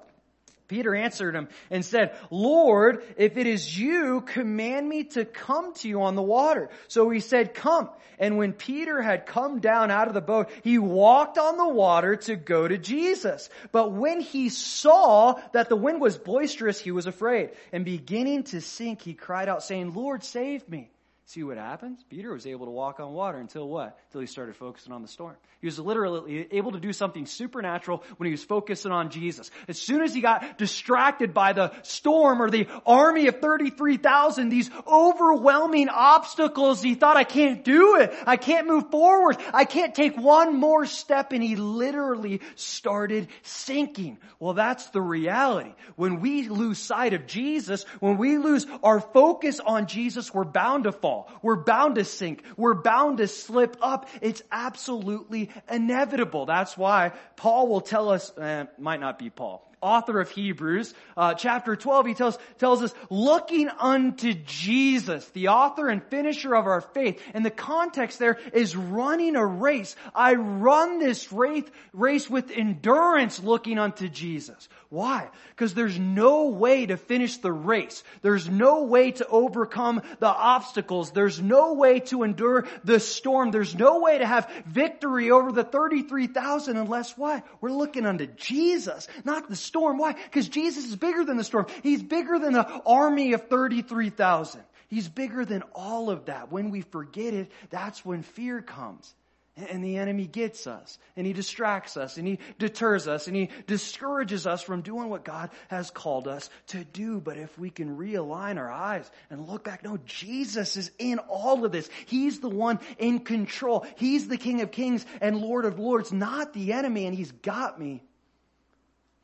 [0.67, 5.87] Peter answered him and said, Lord, if it is you, command me to come to
[5.87, 6.69] you on the water.
[6.87, 7.89] So he said, come.
[8.17, 12.15] And when Peter had come down out of the boat, he walked on the water
[12.15, 13.49] to go to Jesus.
[13.71, 17.51] But when he saw that the wind was boisterous, he was afraid.
[17.71, 20.89] And beginning to sink, he cried out saying, Lord, save me.
[21.27, 22.05] See what happens?
[22.07, 23.97] Peter was able to walk on water until what?
[24.09, 25.35] Until he started focusing on the storm.
[25.59, 29.49] He was literally able to do something supernatural when he was focusing on Jesus.
[29.67, 34.69] As soon as he got distracted by the storm or the army of 33,000, these
[34.85, 38.13] overwhelming obstacles, he thought, I can't do it.
[38.27, 39.37] I can't move forward.
[39.51, 41.31] I can't take one more step.
[41.31, 44.19] And he literally started sinking.
[44.39, 45.73] Well, that's the reality.
[45.95, 50.83] When we lose sight of Jesus, when we lose our focus on Jesus, we're bound
[50.83, 51.14] to fall.
[51.41, 52.43] We're bound to sink.
[52.57, 54.09] We're bound to slip up.
[54.21, 56.45] It's absolutely inevitable.
[56.45, 61.33] That's why Paul will tell us, eh, might not be Paul, author of Hebrews, uh,
[61.33, 66.81] chapter 12, he tells, tells us, looking unto Jesus, the author and finisher of our
[66.81, 67.21] faith.
[67.33, 69.95] And the context there is running a race.
[70.13, 74.67] I run this race, race with endurance looking unto Jesus.
[74.89, 75.29] Why?
[75.49, 78.03] Because there's no way to finish the race.
[78.21, 81.11] There's no way to overcome the obstacles.
[81.11, 83.51] There's no way to endure the storm.
[83.51, 87.45] There's no way to have victory over the 33,000 unless what?
[87.61, 89.97] We're looking unto Jesus, not the storm.
[89.97, 90.13] Why?
[90.13, 91.67] Because Jesus is bigger than the storm.
[91.83, 94.61] He's bigger than the army of 33,000.
[94.87, 96.51] He's bigger than all of that.
[96.51, 99.13] When we forget it, that's when fear comes.
[99.57, 103.49] And the enemy gets us, and he distracts us, and he deters us, and he
[103.67, 107.21] discourages us from doing what God has called us to do.
[107.21, 111.63] But if we can realign our eyes and look back, no, Jesus is in all
[111.63, 111.89] of this.
[112.05, 113.85] He's the one in control.
[113.95, 117.79] He's the King of Kings and Lord of Lords, not the enemy, and he's got
[117.79, 118.03] me.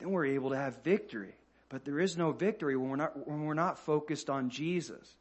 [0.01, 1.35] Then we're able to have victory.
[1.69, 5.15] But there is no victory when we're not, when we're not focused on Jesus.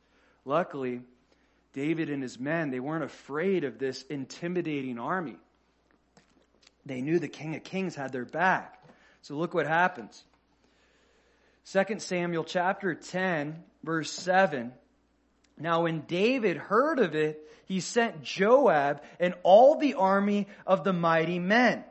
[0.47, 1.03] Luckily,
[1.75, 5.37] David and his men, they weren't afraid of this intimidating army.
[6.87, 8.83] They knew the King of Kings had their back.
[9.21, 10.25] So look what happens.
[11.71, 14.73] 2 Samuel chapter 10, verse 7.
[15.59, 20.95] Now when David heard of it, he sent Joab and all the army of the
[20.95, 21.85] mighty men.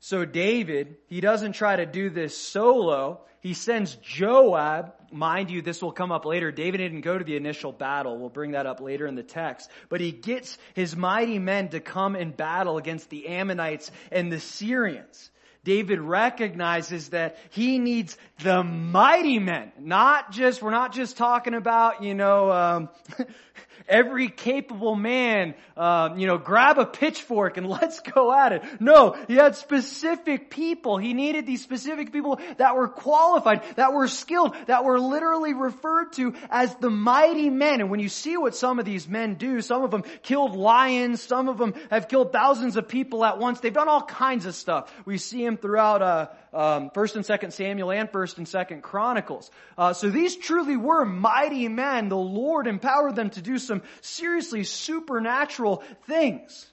[0.00, 3.20] So David, he doesn't try to do this solo.
[3.40, 4.92] He sends Joab.
[5.10, 6.52] Mind you, this will come up later.
[6.52, 8.18] David didn't go to the initial battle.
[8.18, 9.70] We'll bring that up later in the text.
[9.88, 14.40] But he gets his mighty men to come and battle against the Ammonites and the
[14.40, 15.30] Syrians.
[15.64, 22.02] David recognizes that he needs the mighty men, not just, we're not just talking about,
[22.02, 22.88] you know, um,
[23.88, 28.62] every capable man, um, you know, grab a pitchfork and let's go at it.
[28.80, 30.98] No, he had specific people.
[30.98, 36.12] He needed these specific people that were qualified, that were skilled, that were literally referred
[36.14, 37.80] to as the mighty men.
[37.80, 41.22] And when you see what some of these men do, some of them killed lions,
[41.22, 43.60] some of them have killed thousands of people at once.
[43.60, 44.92] They've done all kinds of stuff.
[45.04, 49.48] We see them throughout uh, um, First and Second Samuel and First and Second Chronicles.
[49.78, 52.08] Uh, so these truly were mighty men.
[52.08, 56.66] The Lord empowered them to do some seriously supernatural things.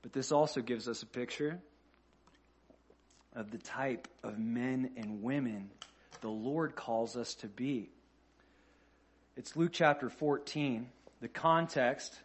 [0.00, 1.60] But this also gives us a picture
[3.34, 5.70] of the type of men and women
[6.22, 7.90] the Lord calls us to be.
[9.36, 10.88] It's Luke chapter 14.
[11.20, 12.18] The context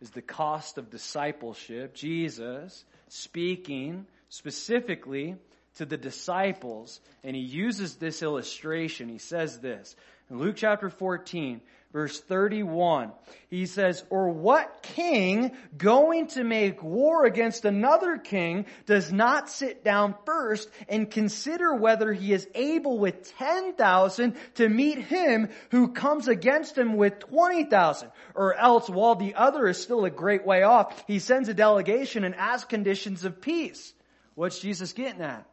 [0.00, 1.94] is the cost of discipleship.
[1.94, 5.36] Jesus speaking specifically
[5.76, 9.08] to the disciples, and he uses this illustration.
[9.08, 9.94] He says this
[10.30, 11.60] in Luke chapter 14,
[11.92, 13.12] verse 31.
[13.48, 19.84] He says, Or what king going to make war against another king does not sit
[19.84, 26.26] down first and consider whether he is able with 10,000 to meet him who comes
[26.26, 28.10] against him with 20,000?
[28.34, 32.24] Or else, while the other is still a great way off, he sends a delegation
[32.24, 33.92] and asks conditions of peace.
[34.36, 35.44] What's Jesus getting at?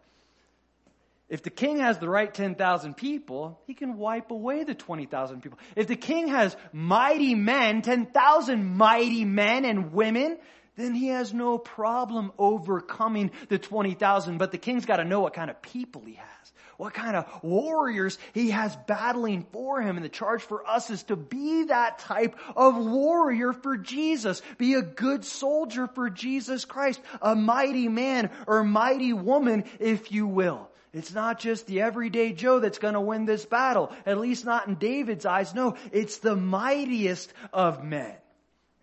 [1.30, 5.58] If the king has the right 10,000 people, he can wipe away the 20,000 people.
[5.76, 10.38] If the king has mighty men, 10,000 mighty men and women,
[10.76, 14.38] then he has no problem overcoming the 20,000.
[14.38, 16.43] But the king's got to know what kind of people he has
[16.78, 19.98] what kind of warriors he has battling for him.
[19.98, 24.42] And the charge for us is to be that type of warrior for Jesus.
[24.58, 27.00] Be a good soldier for Jesus Christ.
[27.22, 30.70] A mighty man or mighty woman, if you will.
[30.94, 33.92] It's not just the everyday Joe that's going to win this battle.
[34.06, 35.56] At least not in David's eyes.
[35.56, 38.14] No, it's the mightiest of men.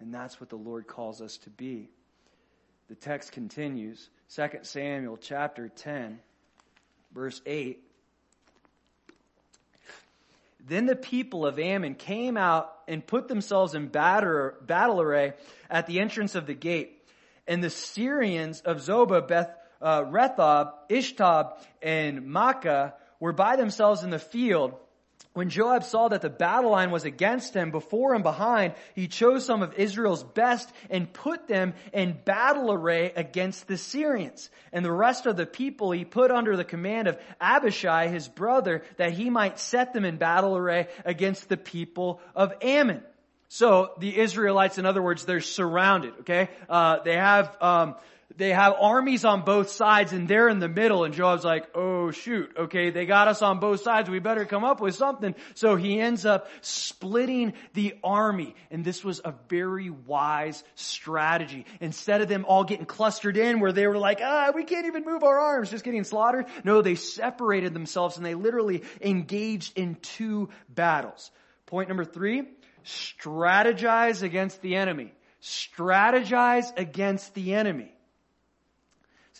[0.01, 1.91] And that's what the Lord calls us to be.
[2.89, 6.19] The text continues, 2 Samuel chapter 10
[7.13, 7.83] verse 8.
[10.67, 15.35] Then the people of Ammon came out and put themselves in battle array
[15.69, 16.97] at the entrance of the gate.
[17.47, 19.51] And the Syrians of Zobah, Beth,
[19.83, 24.75] uh, Rethob, Ishtob, and Maacah were by themselves in the field
[25.41, 29.43] when Joab saw that the battle line was against him, before and behind, he chose
[29.43, 34.51] some of Israel's best and put them in battle array against the Syrians.
[34.71, 38.83] And the rest of the people he put under the command of Abishai, his brother,
[38.99, 43.03] that he might set them in battle array against the people of Ammon.
[43.49, 46.13] So the Israelites, in other words, they're surrounded.
[46.21, 47.95] Okay, uh, they have um,
[48.41, 52.11] they have armies on both sides and they're in the middle and Joab's like, oh
[52.11, 55.35] shoot, okay, they got us on both sides, we better come up with something.
[55.55, 61.67] So he ends up splitting the army and this was a very wise strategy.
[61.81, 65.05] Instead of them all getting clustered in where they were like, ah, we can't even
[65.05, 66.47] move our arms, just getting slaughtered.
[66.65, 71.31] No, they separated themselves and they literally engaged in two battles.
[71.67, 72.45] Point number three,
[72.87, 75.13] strategize against the enemy.
[75.43, 77.93] Strategize against the enemy.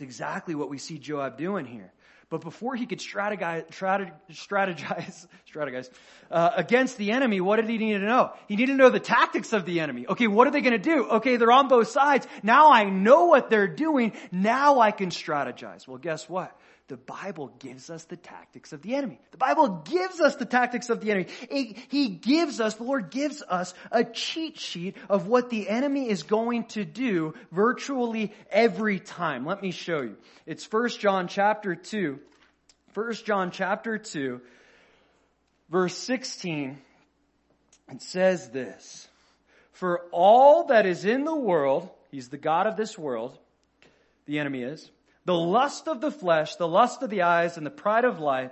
[0.01, 1.93] It's exactly what we see Joab doing here.
[2.31, 5.91] But before he could strategize, strategize, strategize
[6.31, 8.33] uh, against the enemy, what did he need to know?
[8.49, 10.07] He needed to know the tactics of the enemy.
[10.09, 11.07] Okay, what are they going to do?
[11.07, 12.27] Okay, they're on both sides.
[12.43, 14.15] Now I know what they're doing.
[14.33, 15.87] Now I can strategize.
[15.87, 16.57] Well, guess what?
[16.91, 19.21] The Bible gives us the tactics of the enemy.
[19.31, 21.29] The Bible gives us the tactics of the enemy.
[21.89, 26.25] He gives us, the Lord gives us a cheat sheet of what the enemy is
[26.25, 29.47] going to do virtually every time.
[29.47, 30.17] Let me show you.
[30.47, 32.19] It's 1 John chapter 2.
[32.93, 34.41] 1 John chapter 2,
[35.71, 36.77] verse 16.
[37.93, 39.07] It says this.
[39.75, 43.39] For all that is in the world, he's the God of this world,
[44.27, 44.91] the enemy is,
[45.31, 48.51] the lust of the flesh, the lust of the eyes, and the pride of life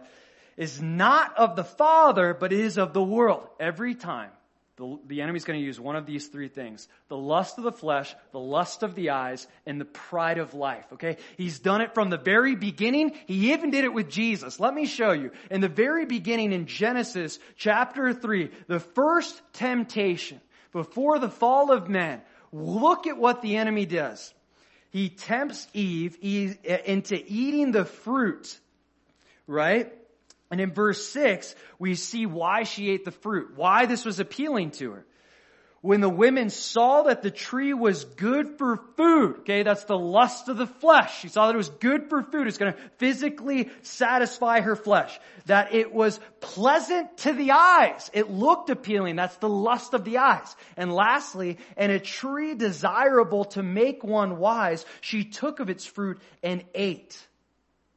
[0.57, 3.49] is not of the Father, but is of the world.
[3.59, 4.31] Every time,
[4.77, 6.87] the, the enemy's going to use one of these three things.
[7.09, 10.85] The lust of the flesh, the lust of the eyes, and the pride of life.
[10.93, 11.17] Okay?
[11.37, 13.11] He's done it from the very beginning.
[13.27, 14.61] He even did it with Jesus.
[14.61, 15.33] Let me show you.
[15.51, 21.89] In the very beginning in Genesis chapter 3, the first temptation before the fall of
[21.89, 22.23] man,
[22.53, 24.33] look at what the enemy does
[24.91, 28.59] he tempts Eve into eating the fruit,
[29.47, 29.93] right?
[30.51, 34.71] And in verse 6, we see why she ate the fruit, why this was appealing
[34.73, 35.05] to her
[35.81, 40.49] when the women saw that the tree was good for food, okay, that's the lust
[40.49, 41.21] of the flesh.
[41.21, 42.49] She saw that it was good for food.
[42.49, 45.19] It's going to physically satisfy her flesh.
[45.47, 48.11] That it was pleasant to the eyes.
[48.13, 49.17] It looked appealing.
[49.17, 50.55] That's the lust of the eyes.
[50.77, 56.19] And lastly, and a tree desirable to make one wise, she took of its fruit
[56.43, 57.17] and ate.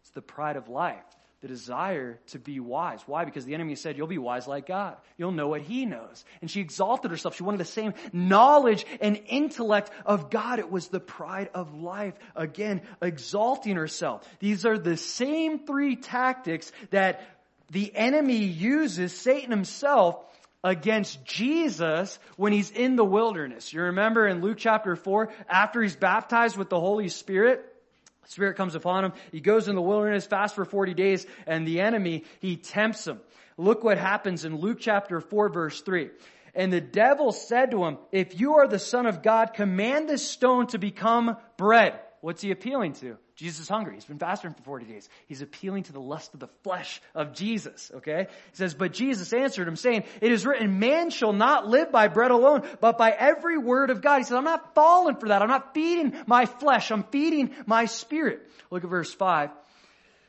[0.01, 1.10] It's the pride of life
[1.41, 3.01] the desire to be wise.
[3.07, 3.25] Why?
[3.25, 4.95] Because the enemy said, you'll be wise like God.
[5.17, 6.23] You'll know what he knows.
[6.39, 7.35] And she exalted herself.
[7.35, 10.59] She wanted the same knowledge and intellect of God.
[10.59, 12.13] It was the pride of life.
[12.35, 14.27] Again, exalting herself.
[14.39, 17.21] These are the same three tactics that
[17.71, 20.23] the enemy uses, Satan himself,
[20.63, 23.73] against Jesus when he's in the wilderness.
[23.73, 27.65] You remember in Luke chapter 4, after he's baptized with the Holy Spirit,
[28.25, 29.13] Spirit comes upon him.
[29.31, 33.19] He goes in the wilderness, fast for 40 days, and the enemy, he tempts him.
[33.57, 36.09] Look what happens in Luke chapter 4 verse 3.
[36.53, 40.27] And the devil said to him, if you are the son of God, command this
[40.27, 41.99] stone to become bread.
[42.21, 43.17] What's he appealing to?
[43.41, 43.95] Jesus is hungry.
[43.95, 45.09] He's been fasting for 40 days.
[45.25, 48.27] He's appealing to the lust of the flesh of Jesus, okay?
[48.29, 52.07] He says, but Jesus answered him saying, it is written, man shall not live by
[52.07, 54.19] bread alone, but by every word of God.
[54.19, 55.41] He says, I'm not falling for that.
[55.41, 56.91] I'm not feeding my flesh.
[56.91, 58.47] I'm feeding my spirit.
[58.69, 59.49] Look at verse 5.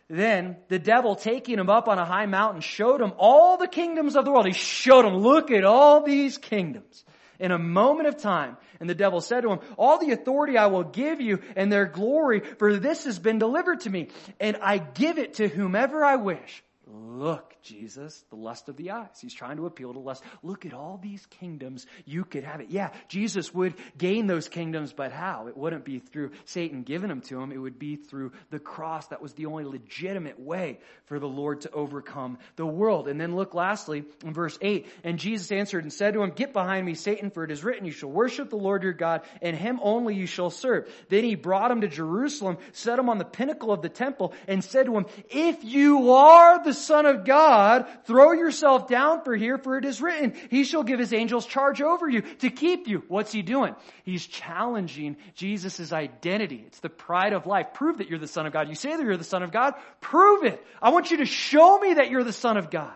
[0.09, 4.17] Then the devil taking him up on a high mountain showed him all the kingdoms
[4.17, 4.47] of the world.
[4.47, 7.05] He showed him, look at all these kingdoms
[7.39, 8.57] in a moment of time.
[8.83, 11.87] And the devil said to him, all the authority I will give you and their
[11.87, 14.09] glory, for this has been delivered to me,
[14.41, 16.65] and I give it to whomever I wish.
[16.95, 19.19] Look, Jesus, the lust of the eyes.
[19.19, 20.23] He's trying to appeal to lust.
[20.43, 21.87] Look at all these kingdoms.
[22.05, 22.69] You could have it.
[22.69, 25.47] Yeah, Jesus would gain those kingdoms, but how?
[25.47, 27.51] It wouldn't be through Satan giving them to him.
[27.51, 29.07] It would be through the cross.
[29.07, 33.09] That was the only legitimate way for the Lord to overcome the world.
[33.09, 34.87] And then look lastly in verse 8.
[35.03, 37.87] And Jesus answered and said to him, Get behind me, Satan, for it is written,
[37.87, 40.93] You shall worship the Lord your God, and him only you shall serve.
[41.09, 44.63] Then he brought him to Jerusalem, set him on the pinnacle of the temple, and
[44.63, 49.59] said to him, If you are the Son of God, throw yourself down for here,
[49.59, 53.03] for it is written, He shall give His angels charge over you to keep you.
[53.09, 53.75] What's He doing?
[54.05, 56.65] He's challenging Jesus' identity.
[56.67, 57.75] It's the pride of life.
[57.75, 58.69] Prove that you're the Son of God.
[58.69, 59.75] You say that you're the Son of God.
[60.01, 60.65] Prove it.
[60.81, 62.93] I want you to show me that you're the Son of God.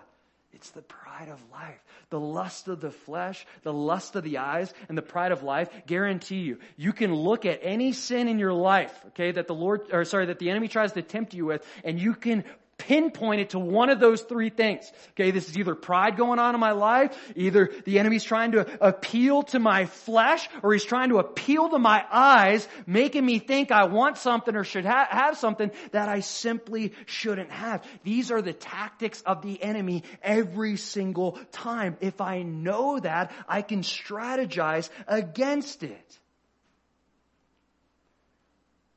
[0.53, 1.83] It's the pride of life.
[2.09, 5.69] The lust of the flesh, the lust of the eyes, and the pride of life
[5.87, 9.89] guarantee you, you can look at any sin in your life, okay, that the Lord,
[9.93, 12.45] or sorry, that the enemy tries to tempt you with, and you can
[12.79, 14.91] pinpoint it to one of those three things.
[15.11, 18.87] Okay, this is either pride going on in my life, either the enemy's trying to
[18.87, 23.73] appeal to my flesh, or he's trying to appeal to my eyes, making me think
[23.73, 27.85] I want something or should ha- have something that I simply shouldn't have.
[28.05, 31.97] These are the tactics of the enemy every single time.
[32.01, 36.19] If I know that, I can strategize against it.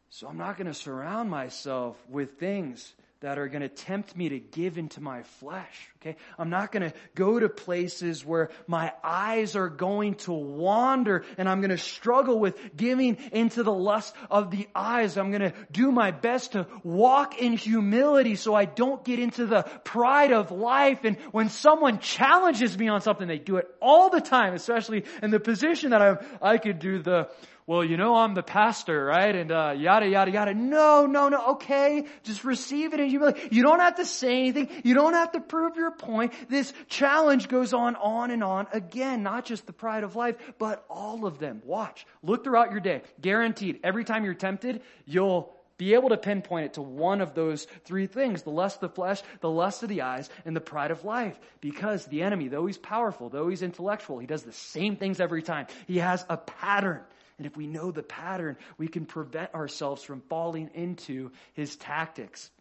[0.10, 4.30] So I'm not going to surround myself with things that are going to tempt me
[4.30, 5.90] to give into my flesh.
[6.02, 6.16] Okay.
[6.38, 11.50] I'm not going to go to places where my eyes are going to wander and
[11.50, 15.18] I'm going to struggle with giving into the lust of the eyes.
[15.18, 19.46] I'm going to do my best to walk in humility so I don't get into
[19.46, 21.04] the pride of life.
[21.04, 25.32] And when someone challenges me on something, they do it all the time, especially in
[25.32, 27.30] the position that I'm, I could do the,
[27.70, 29.36] well, you know, I'm the pastor, right?
[29.36, 30.56] And, uh, yada, yada, yada.
[30.56, 31.50] No, no, no.
[31.50, 32.06] Okay.
[32.24, 33.12] Just receive it in.
[33.12, 34.70] You don't have to say anything.
[34.84, 36.34] You don't have to prove your point.
[36.50, 38.66] This challenge goes on, on and on.
[38.74, 41.62] Again, not just the pride of life, but all of them.
[41.64, 42.08] Watch.
[42.24, 43.04] Look throughout your day.
[43.22, 43.82] Guaranteed.
[43.84, 48.08] Every time you're tempted, you'll be able to pinpoint it to one of those three
[48.08, 51.06] things the lust of the flesh, the lust of the eyes, and the pride of
[51.06, 51.40] life.
[51.62, 55.44] Because the enemy, though he's powerful, though he's intellectual, he does the same things every
[55.44, 55.68] time.
[55.86, 57.02] He has a pattern.
[57.40, 62.52] And if we know the pattern, we can prevent ourselves from falling into his tactics.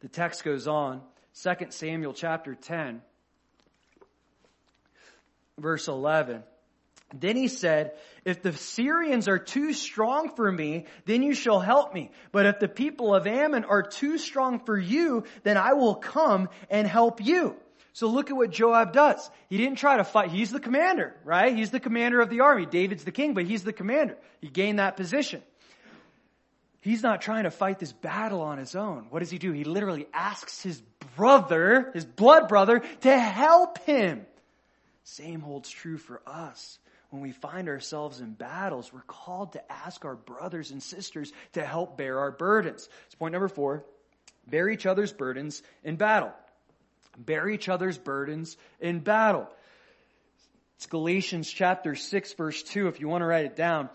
[0.00, 1.00] The text goes on,
[1.42, 3.00] 2 Samuel chapter 10,
[5.58, 6.42] verse 11.
[7.14, 7.92] Then he said,
[8.26, 12.10] if the Syrians are too strong for me, then you shall help me.
[12.32, 16.50] But if the people of Ammon are too strong for you, then I will come
[16.68, 17.56] and help you.
[17.92, 19.30] So look at what Joab does.
[19.48, 20.30] He didn't try to fight.
[20.30, 21.54] He's the commander, right?
[21.54, 22.66] He's the commander of the army.
[22.66, 24.16] David's the king, but he's the commander.
[24.40, 25.42] He gained that position.
[26.82, 29.06] He's not trying to fight this battle on his own.
[29.10, 29.52] What does he do?
[29.52, 30.80] He literally asks his
[31.16, 34.24] brother, his blood brother, to help him.
[35.04, 36.78] Same holds true for us
[37.10, 41.64] when we find ourselves in battles, we're called to ask our brothers and sisters to
[41.64, 42.88] help bear our burdens.
[43.06, 43.84] It's point number four.
[44.46, 46.32] Bear each other's burdens in battle.
[47.24, 49.48] Bear each other's burdens in battle.
[50.76, 53.90] It's Galatians chapter 6 verse 2 if you want to write it down.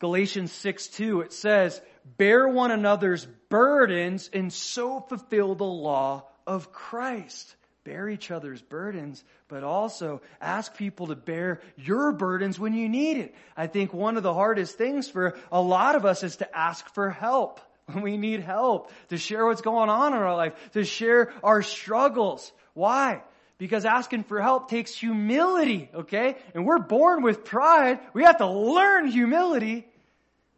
[0.00, 1.80] Galatians 6 2, it says,
[2.18, 7.54] bear one another's burdens and so fulfill the law of Christ
[7.84, 13.18] bear each other's burdens, but also ask people to bear your burdens when you need
[13.18, 13.34] it.
[13.56, 16.88] I think one of the hardest things for a lot of us is to ask
[16.94, 20.84] for help when we need help, to share what's going on in our life, to
[20.84, 22.50] share our struggles.
[22.74, 23.22] Why?
[23.56, 26.36] Because asking for help takes humility, okay?
[26.54, 28.00] And we're born with pride.
[28.12, 29.86] We have to learn humility,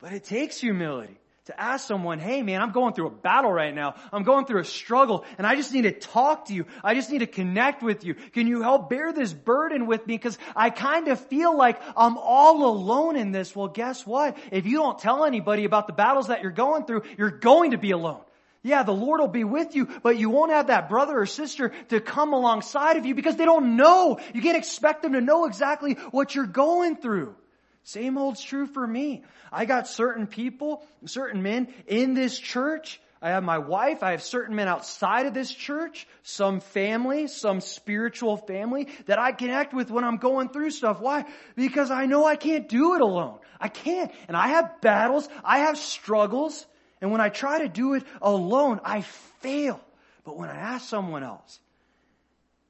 [0.00, 3.72] but it takes humility to ask someone, hey man, I'm going through a battle right
[3.72, 3.94] now.
[4.12, 6.66] I'm going through a struggle and I just need to talk to you.
[6.82, 8.14] I just need to connect with you.
[8.14, 10.14] Can you help bear this burden with me?
[10.14, 13.54] Because I kind of feel like I'm all alone in this.
[13.54, 14.36] Well, guess what?
[14.50, 17.78] If you don't tell anybody about the battles that you're going through, you're going to
[17.78, 18.22] be alone.
[18.66, 21.68] Yeah, the Lord will be with you, but you won't have that brother or sister
[21.90, 24.18] to come alongside of you because they don't know.
[24.34, 27.36] You can't expect them to know exactly what you're going through.
[27.84, 29.22] Same holds true for me.
[29.52, 33.00] I got certain people, certain men in this church.
[33.22, 34.02] I have my wife.
[34.02, 39.30] I have certain men outside of this church, some family, some spiritual family that I
[39.30, 41.00] connect with when I'm going through stuff.
[41.00, 41.24] Why?
[41.54, 43.38] Because I know I can't do it alone.
[43.60, 44.10] I can't.
[44.26, 45.28] And I have battles.
[45.44, 46.66] I have struggles.
[47.00, 49.80] And when I try to do it alone, I fail.
[50.24, 51.60] But when I ask someone else,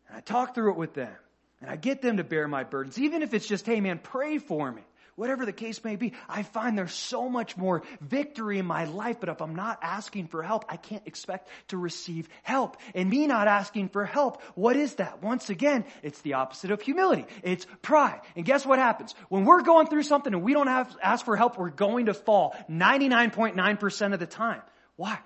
[0.08, 1.14] and I talk through it with them,
[1.60, 4.38] and I get them to bear my burdens, even if it's just, hey man, pray
[4.38, 4.82] for me
[5.16, 9.18] whatever the case may be, I find there's so much more victory in my life.
[9.18, 12.76] But if I'm not asking for help, I can't expect to receive help.
[12.94, 15.22] And me not asking for help, what is that?
[15.22, 17.26] Once again, it's the opposite of humility.
[17.42, 18.20] It's pride.
[18.36, 19.14] And guess what happens?
[19.28, 22.14] When we're going through something and we don't have, ask for help, we're going to
[22.14, 24.62] fall 99.9% of the time.
[24.96, 25.18] Why?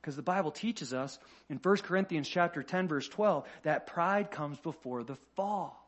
[0.00, 1.18] Because the Bible teaches us
[1.48, 5.79] in 1 Corinthians chapter 10 verse 12 that pride comes before the fall.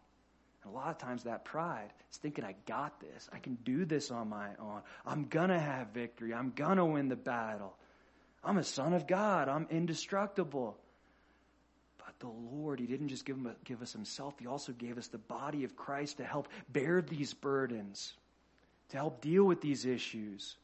[0.63, 3.29] And a lot of times that pride is thinking, I got this.
[3.33, 4.83] I can do this on my own.
[5.05, 6.33] I'm gonna have victory.
[6.33, 7.75] I'm gonna win the battle.
[8.45, 9.49] I'm a son of God.
[9.49, 10.77] I'm indestructible.
[11.99, 15.09] But the Lord, He didn't just give, him, give us Himself, He also gave us
[15.09, 18.15] the body of Christ to help bear these burdens,
[18.91, 20.57] to help deal with these issues.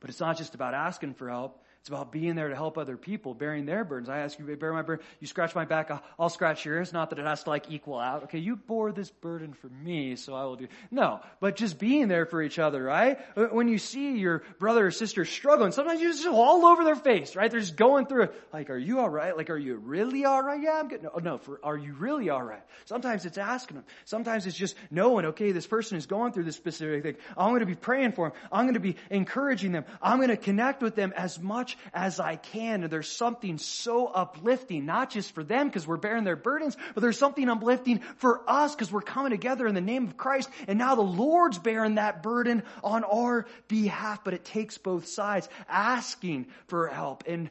[0.00, 1.62] But it's not just about asking for help.
[1.80, 4.10] It's about being there to help other people, bearing their burdens.
[4.10, 5.02] I ask you to bear my burden.
[5.18, 6.92] You scratch my back, I'll, scratch yours.
[6.92, 8.24] Not that it has to like equal out.
[8.24, 10.68] Okay, you bore this burden for me, so I will do.
[10.90, 13.18] No, but just being there for each other, right?
[13.34, 16.96] Uh, when you see your brother or sister struggling, sometimes you're just all over their
[16.96, 17.50] face, right?
[17.50, 18.34] They're just going through it.
[18.52, 19.34] Like, are you alright?
[19.34, 20.60] Like, are you really alright?
[20.60, 21.02] Yeah, I'm good.
[21.02, 22.62] No, no, for, are you really alright?
[22.84, 23.84] Sometimes it's asking them.
[24.04, 27.16] Sometimes it's just knowing, okay, this person is going through this specific thing.
[27.38, 28.38] I'm going to be praying for them.
[28.52, 29.86] I'm going to be encouraging them.
[30.02, 32.82] I'm going to connect with them as much much as I can.
[32.82, 37.00] And there's something so uplifting, not just for them because we're bearing their burdens, but
[37.00, 40.48] there's something uplifting for us because we're coming together in the name of Christ.
[40.68, 44.24] And now the Lord's bearing that burden on our behalf.
[44.24, 47.50] But it takes both sides asking for help and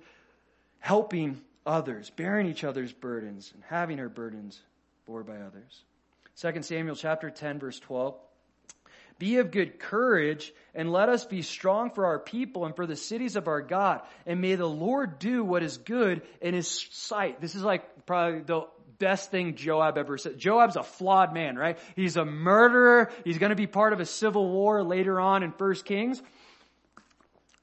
[0.80, 4.59] helping others, bearing each other's burdens and having our burdens
[5.05, 5.84] bore by others.
[6.41, 8.15] 2 Samuel chapter 10 verse 12.
[9.20, 12.95] Be of good courage and let us be strong for our people and for the
[12.95, 14.01] cities of our God.
[14.26, 17.41] And may the Lord do what is good in his sight.
[17.41, 18.61] This is like probably the
[18.97, 20.38] best thing Joab ever said.
[20.38, 21.78] Joab's a flawed man, right?
[21.95, 23.11] He's a murderer.
[23.26, 26.22] He's going to be part of a civil war later on in First Kings.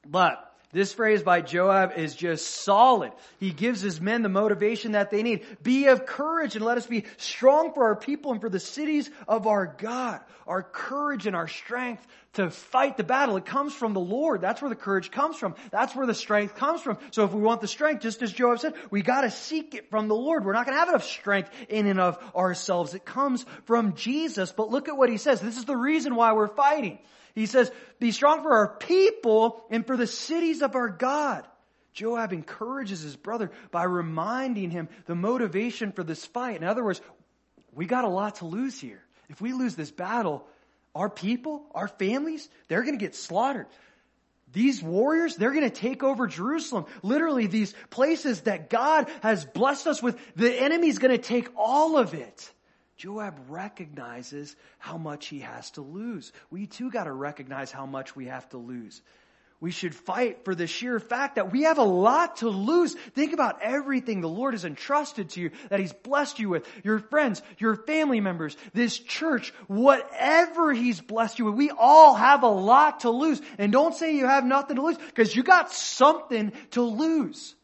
[0.07, 3.13] But This phrase by Joab is just solid.
[3.39, 5.47] He gives his men the motivation that they need.
[5.63, 9.09] Be of courage and let us be strong for our people and for the cities
[9.29, 10.21] of our God.
[10.47, 14.41] Our courage and our strength to fight the battle, it comes from the Lord.
[14.41, 15.55] That's where the courage comes from.
[15.71, 16.99] That's where the strength comes from.
[17.11, 20.09] So if we want the strength, just as Joab said, we gotta seek it from
[20.09, 20.45] the Lord.
[20.45, 22.93] We're not gonna have enough strength in and of ourselves.
[22.95, 24.53] It comes from Jesus.
[24.53, 25.41] But look at what he says.
[25.41, 26.99] This is the reason why we're fighting.
[27.37, 27.71] He says,
[28.01, 31.47] be strong for our people and for the cities of our God.
[31.93, 36.57] Joab encourages his brother by reminding him the motivation for this fight.
[36.57, 37.01] In other words,
[37.73, 39.03] we got a lot to lose here.
[39.29, 40.47] If we lose this battle,
[40.95, 43.67] our people, our families, they're going to get slaughtered.
[44.53, 46.87] These warriors, they're going to take over Jerusalem.
[47.03, 51.99] Literally, these places that God has blessed us with, the enemy's going to take all
[51.99, 52.51] of it.
[52.97, 56.33] Joab recognizes how much he has to lose.
[56.51, 59.03] We too got to recognize how much we have to lose.
[59.59, 62.95] We should fight for the sheer fact that we have a lot to lose.
[63.15, 66.99] Think about everything the Lord has entrusted to you, that He's blessed you with, your
[66.99, 71.55] friends, your family members, this church, whatever He's blessed you with.
[71.55, 73.41] We all have a lot to lose.
[73.57, 77.55] And don't say you have nothing to lose, because you got something to lose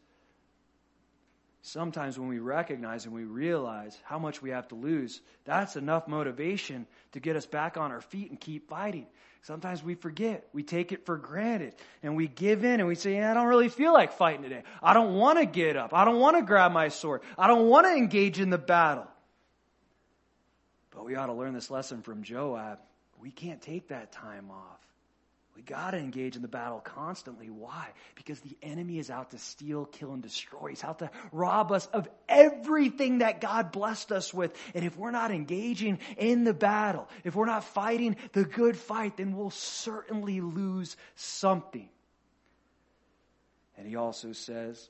[1.63, 6.07] sometimes when we recognize and we realize how much we have to lose, that's enough
[6.07, 9.07] motivation to get us back on our feet and keep fighting.
[9.41, 10.47] Sometimes we forget.
[10.53, 13.47] We take it for granted and we give in and we say, yeah, I don't
[13.47, 14.63] really feel like fighting today.
[14.81, 15.93] I don't want to get up.
[15.93, 17.21] I don't want to grab my sword.
[17.37, 19.07] I don't want to engage in the battle.
[20.91, 22.79] But we ought to learn this lesson from Joab.
[23.19, 24.79] We can't take that time off.
[25.55, 27.49] We got to engage in the battle constantly.
[27.49, 27.89] Why?
[28.15, 30.69] Because the enemy is out to steal, kill, and destroy.
[30.69, 34.55] He's out to rob us of everything that God blessed us with.
[34.73, 39.17] And if we're not engaging in the battle, if we're not fighting the good fight,
[39.17, 41.89] then we'll certainly lose something.
[43.77, 44.89] And he also says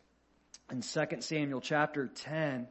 [0.71, 2.67] in 2 Samuel chapter 10,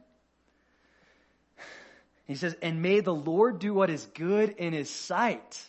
[2.25, 5.63] he says, And may the Lord do what is good in his sight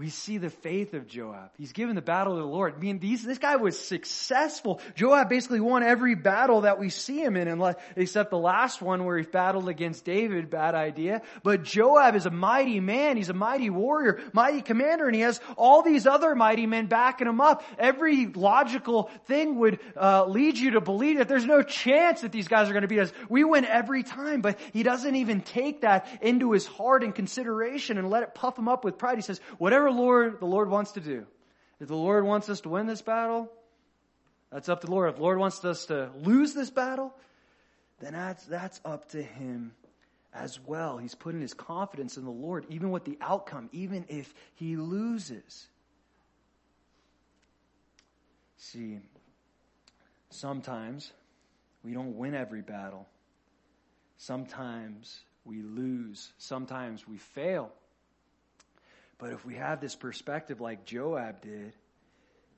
[0.00, 1.50] we see the faith of Joab.
[1.58, 2.72] He's given the battle to the Lord.
[2.74, 4.80] I mean, these, this guy was successful.
[4.94, 9.04] Joab basically won every battle that we see him in, unless, except the last one
[9.04, 10.48] where he battled against David.
[10.48, 11.20] Bad idea.
[11.42, 13.18] But Joab is a mighty man.
[13.18, 17.28] He's a mighty warrior, mighty commander, and he has all these other mighty men backing
[17.28, 17.62] him up.
[17.78, 22.48] Every logical thing would uh, lead you to believe that there's no chance that these
[22.48, 23.12] guys are going to beat us.
[23.28, 27.98] We win every time, but he doesn't even take that into his heart and consideration
[27.98, 29.18] and let it puff him up with pride.
[29.18, 31.26] He says, whatever Lord the Lord wants to do.
[31.80, 33.50] If the Lord wants us to win this battle,
[34.52, 35.08] that's up to the Lord.
[35.10, 37.14] If the Lord wants us to lose this battle,
[38.00, 39.72] then that's, that's up to Him
[40.32, 40.98] as well.
[40.98, 45.66] He's putting his confidence in the Lord, even with the outcome, even if he loses.
[48.56, 48.98] See,
[50.30, 51.12] sometimes
[51.82, 53.06] we don't win every battle.
[54.18, 56.32] Sometimes we lose.
[56.38, 57.72] Sometimes we fail.
[59.20, 61.74] But if we have this perspective like Joab did,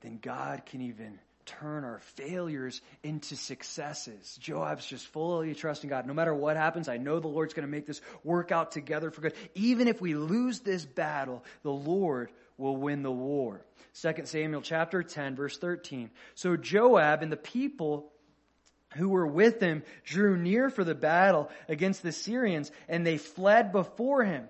[0.01, 4.37] then God can even turn our failures into successes.
[4.39, 6.07] Joab's just fully trusting God.
[6.07, 9.11] No matter what happens, I know the Lord's going to make this work out together
[9.11, 9.33] for good.
[9.55, 13.65] Even if we lose this battle, the Lord will win the war.
[14.01, 16.09] 2 Samuel chapter 10 verse 13.
[16.35, 18.11] So Joab and the people
[18.95, 23.71] who were with him drew near for the battle against the Syrians and they fled
[23.71, 24.47] before him.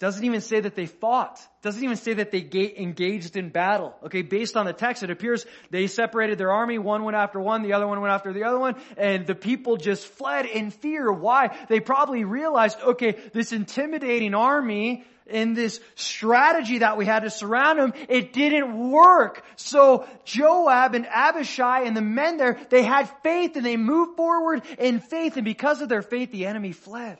[0.00, 1.40] Doesn't even say that they fought.
[1.60, 3.96] Doesn't even say that they engaged in battle.
[4.04, 6.78] Okay, based on the text, it appears they separated their army.
[6.78, 9.76] One went after one, the other one went after the other one, and the people
[9.76, 11.10] just fled in fear.
[11.10, 11.56] Why?
[11.68, 17.80] They probably realized, okay, this intimidating army and this strategy that we had to surround
[17.80, 19.44] them, it didn't work.
[19.56, 24.62] So Joab and Abishai and the men there, they had faith and they moved forward
[24.78, 27.18] in faith, and because of their faith, the enemy fled.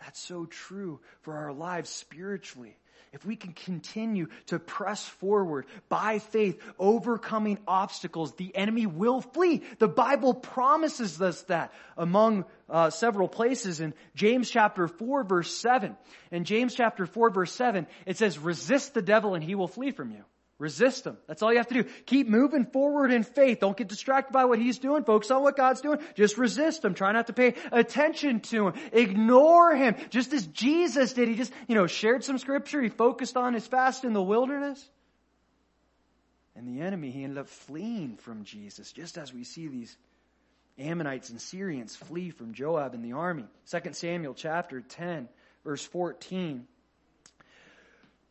[0.00, 2.76] That's so true for our lives spiritually.
[3.12, 9.62] If we can continue to press forward by faith, overcoming obstacles, the enemy will flee.
[9.78, 15.96] The Bible promises us that among uh, several places in James chapter 4 verse 7.
[16.30, 19.92] In James chapter 4 verse 7, it says, resist the devil and he will flee
[19.92, 20.24] from you.
[20.58, 21.18] Resist him.
[21.26, 21.88] That's all you have to do.
[22.06, 23.60] Keep moving forward in faith.
[23.60, 25.04] Don't get distracted by what he's doing.
[25.04, 25.98] Focus on what God's doing.
[26.14, 26.94] Just resist him.
[26.94, 28.74] Try not to pay attention to him.
[28.92, 29.96] Ignore him.
[30.08, 31.28] Just as Jesus did.
[31.28, 32.80] He just, you know, shared some scripture.
[32.80, 34.82] He focused on his fast in the wilderness.
[36.54, 39.94] And the enemy, he ended up fleeing from Jesus, just as we see these
[40.78, 43.44] Ammonites and Syrians flee from Joab and the army.
[43.70, 45.28] 2 Samuel chapter 10,
[45.64, 46.66] verse 14.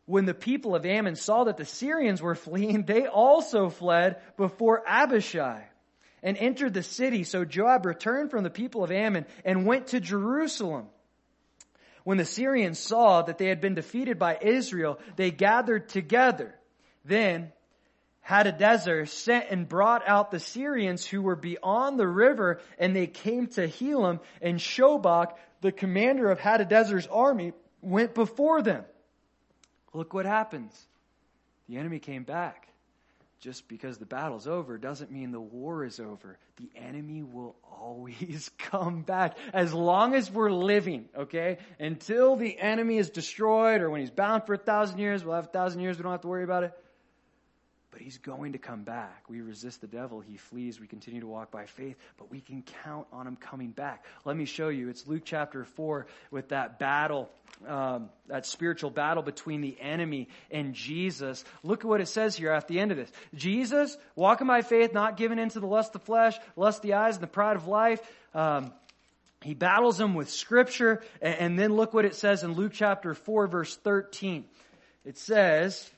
[0.06, 4.82] When the people of Ammon saw that the Syrians were fleeing, they also fled before
[4.86, 5.64] Abishai
[6.22, 7.24] and entered the city.
[7.24, 10.86] So Joab returned from the people of Ammon and went to Jerusalem.
[12.04, 16.54] When the Syrians saw that they had been defeated by Israel, they gathered together.
[17.04, 17.52] Then
[18.28, 23.48] Hadadezer sent and brought out the Syrians who were beyond the river, and they came
[23.48, 25.32] to Helam, and Shobach,
[25.62, 28.84] the commander of Hadadezer's army, went before them.
[29.96, 30.78] Look what happens.
[31.70, 32.68] The enemy came back.
[33.40, 36.38] Just because the battle's over doesn't mean the war is over.
[36.56, 41.58] The enemy will always come back as long as we're living, okay?
[41.80, 45.46] Until the enemy is destroyed or when he's bound for a thousand years, we'll have
[45.46, 46.72] a thousand years, we don't have to worry about it
[47.96, 49.24] but he's going to come back.
[49.26, 50.78] We resist the devil, he flees.
[50.78, 54.04] We continue to walk by faith, but we can count on him coming back.
[54.26, 54.90] Let me show you.
[54.90, 57.30] It's Luke chapter 4 with that battle,
[57.66, 61.42] um, that spiritual battle between the enemy and Jesus.
[61.62, 63.10] Look at what it says here at the end of this.
[63.34, 66.92] Jesus, walking by faith, not giving into the lust of the flesh, lust of the
[66.92, 68.02] eyes, and the pride of life.
[68.34, 68.74] Um,
[69.40, 73.14] he battles them with scripture, and, and then look what it says in Luke chapter
[73.14, 74.44] 4, verse 13.
[75.06, 75.90] It says,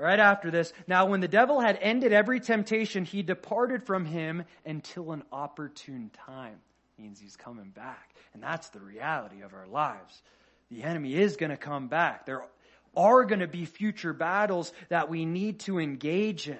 [0.00, 0.72] right after this.
[0.86, 6.10] Now, when the devil had ended every temptation, he departed from him until an opportune
[6.26, 6.56] time.
[6.98, 8.14] Means he's coming back.
[8.34, 10.22] And that's the reality of our lives.
[10.70, 12.26] The enemy is going to come back.
[12.26, 12.44] There
[12.96, 16.58] are going to be future battles that we need to engage in.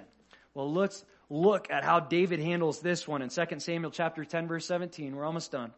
[0.54, 4.66] Well, let's look at how David handles this one in 2 Samuel chapter 10 verse
[4.66, 5.14] 17.
[5.14, 5.72] We're almost done.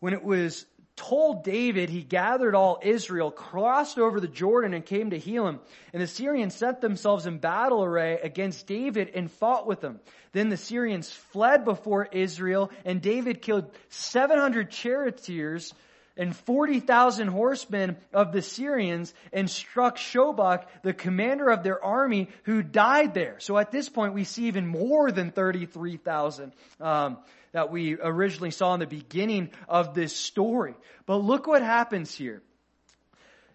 [0.00, 0.66] When it was
[0.96, 5.60] told David he gathered all Israel, crossed over the Jordan and came to Helam.
[5.92, 10.00] And the Syrians set themselves in battle array against David and fought with them.
[10.32, 15.72] Then the Syrians fled before Israel and David killed 700 charioteers
[16.16, 22.62] and 40,000 horsemen of the Syrians and struck Shobach, the commander of their army, who
[22.62, 23.38] died there.
[23.38, 27.18] So at this point, we see even more than 33,000 um,
[27.56, 30.74] that we originally saw in the beginning of this story.
[31.06, 32.42] But look what happens here.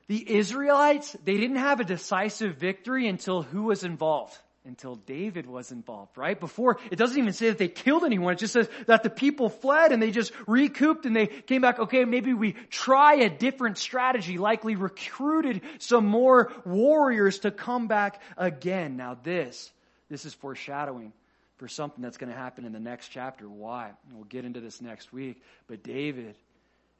[0.07, 4.35] The Israelites, they didn't have a decisive victory until who was involved?
[4.65, 6.39] Until David was involved, right?
[6.39, 8.33] Before, it doesn't even say that they killed anyone.
[8.33, 11.77] It just says that the people fled and they just recouped and they came back.
[11.77, 18.19] Okay, maybe we try a different strategy, likely recruited some more warriors to come back
[18.35, 18.97] again.
[18.97, 19.71] Now this,
[20.09, 21.13] this is foreshadowing
[21.61, 23.47] for something that's going to happen in the next chapter.
[23.47, 23.91] Why?
[24.11, 25.43] We'll get into this next week.
[25.67, 26.33] But David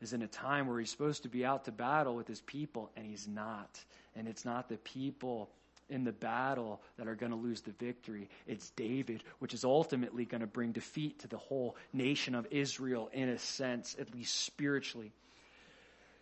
[0.01, 2.91] is in a time where he's supposed to be out to battle with his people,
[2.95, 3.83] and he's not.
[4.15, 5.49] And it's not the people
[5.89, 8.29] in the battle that are going to lose the victory.
[8.45, 13.09] It's David, which is ultimately going to bring defeat to the whole nation of Israel
[13.13, 15.11] in a sense, at least spiritually.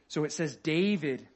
[0.07, 1.27] So it says David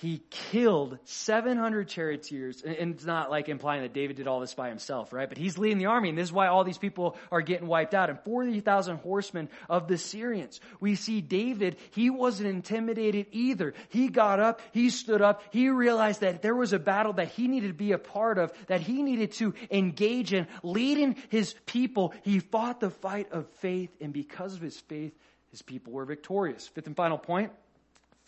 [0.00, 2.62] he killed 700 charioteers.
[2.62, 5.28] And it's not like implying that David did all this by himself, right?
[5.28, 7.94] But he's leading the army, and this is why all these people are getting wiped
[7.94, 8.08] out.
[8.08, 10.60] And 40,000 horsemen of the Syrians.
[10.80, 13.74] We see David, he wasn't intimidated either.
[13.88, 17.48] He got up, he stood up, he realized that there was a battle that he
[17.48, 22.14] needed to be a part of, that he needed to engage in, leading his people.
[22.22, 25.12] He fought the fight of faith, and because of his faith,
[25.50, 26.68] his people were victorious.
[26.68, 27.50] Fifth and final point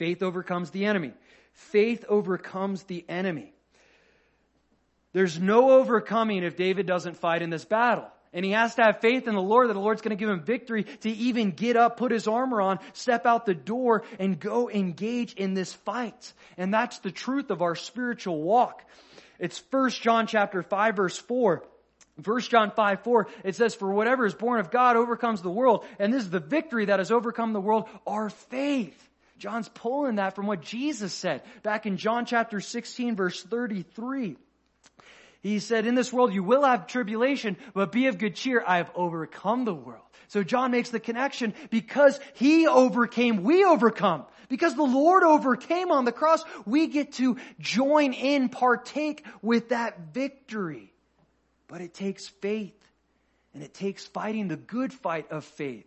[0.00, 1.12] faith overcomes the enemy
[1.52, 3.52] faith overcomes the enemy.
[5.12, 8.08] There's no overcoming if David doesn't fight in this battle.
[8.32, 10.28] And he has to have faith in the Lord that the Lord's going to give
[10.28, 14.38] him victory to even get up, put his armor on, step out the door, and
[14.38, 16.32] go engage in this fight.
[16.56, 18.84] And that's the truth of our spiritual walk.
[19.40, 21.64] It's First John chapter 5 verse 4.
[22.22, 25.86] 1 John 5, 4, it says, For whatever is born of God overcomes the world,
[25.98, 29.09] and this is the victory that has overcome the world, our faith.
[29.40, 34.36] John's pulling that from what Jesus said back in John chapter 16 verse 33.
[35.42, 38.62] He said, in this world you will have tribulation, but be of good cheer.
[38.64, 40.04] I have overcome the world.
[40.28, 44.26] So John makes the connection because he overcame, we overcome.
[44.50, 50.12] Because the Lord overcame on the cross, we get to join in, partake with that
[50.12, 50.92] victory.
[51.66, 52.76] But it takes faith
[53.54, 55.86] and it takes fighting the good fight of faith.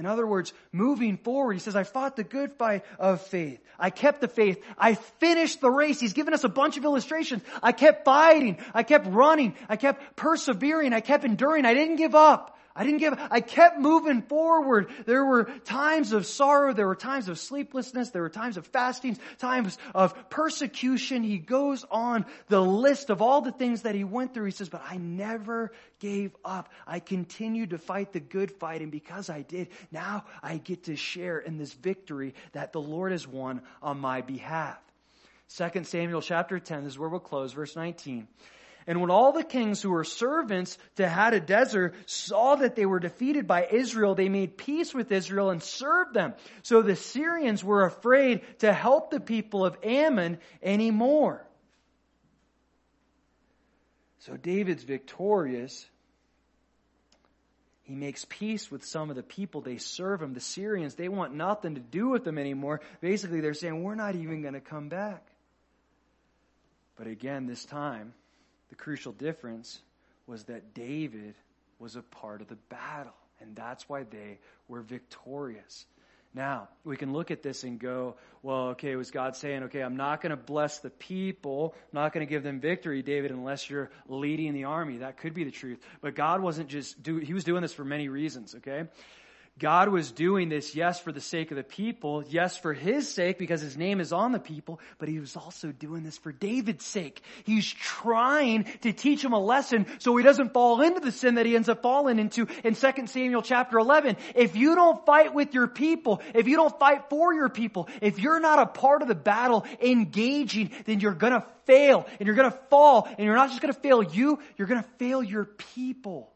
[0.00, 3.60] In other words, moving forward, he says, I fought the good fight of faith.
[3.78, 4.64] I kept the faith.
[4.78, 6.00] I finished the race.
[6.00, 7.42] He's given us a bunch of illustrations.
[7.62, 8.56] I kept fighting.
[8.72, 9.54] I kept running.
[9.68, 10.94] I kept persevering.
[10.94, 11.66] I kept enduring.
[11.66, 12.58] I didn't give up.
[12.80, 14.88] I didn't give, I kept moving forward.
[15.04, 16.72] There were times of sorrow.
[16.72, 18.08] There were times of sleeplessness.
[18.08, 21.22] There were times of fastings, times of persecution.
[21.22, 24.46] He goes on the list of all the things that he went through.
[24.46, 26.70] He says, but I never gave up.
[26.86, 28.80] I continued to fight the good fight.
[28.80, 33.12] And because I did, now I get to share in this victory that the Lord
[33.12, 34.78] has won on my behalf.
[35.54, 38.26] 2 Samuel chapter 10, this is where we'll close, verse 19.
[38.86, 43.46] And when all the kings who were servants to Hadadezer saw that they were defeated
[43.46, 46.34] by Israel, they made peace with Israel and served them.
[46.62, 51.46] So the Syrians were afraid to help the people of Ammon anymore.
[54.20, 55.86] So David's victorious.
[57.82, 59.62] He makes peace with some of the people.
[59.62, 60.32] They serve him.
[60.32, 62.80] The Syrians, they want nothing to do with them anymore.
[63.00, 65.26] Basically, they're saying, we're not even going to come back.
[66.96, 68.12] But again, this time,
[68.70, 69.80] the crucial difference
[70.26, 71.34] was that David
[71.78, 73.12] was a part of the battle.
[73.40, 75.86] And that's why they were victorious.
[76.32, 79.96] Now, we can look at this and go, well, okay, was God saying, okay, I'm
[79.96, 83.68] not going to bless the people, I'm not going to give them victory, David, unless
[83.68, 84.98] you're leading the army.
[84.98, 85.80] That could be the truth.
[86.00, 88.84] But God wasn't just do, he was doing this for many reasons, okay?
[89.60, 93.38] God was doing this, yes, for the sake of the people, yes, for his sake,
[93.38, 96.84] because his name is on the people, but he was also doing this for David's
[96.86, 97.22] sake.
[97.44, 101.44] He's trying to teach him a lesson so he doesn't fall into the sin that
[101.44, 104.16] he ends up falling into in 2 Samuel chapter 11.
[104.34, 108.18] If you don't fight with your people, if you don't fight for your people, if
[108.18, 112.58] you're not a part of the battle engaging, then you're gonna fail and you're gonna
[112.70, 116.32] fall and you're not just gonna fail you, you're gonna fail your people.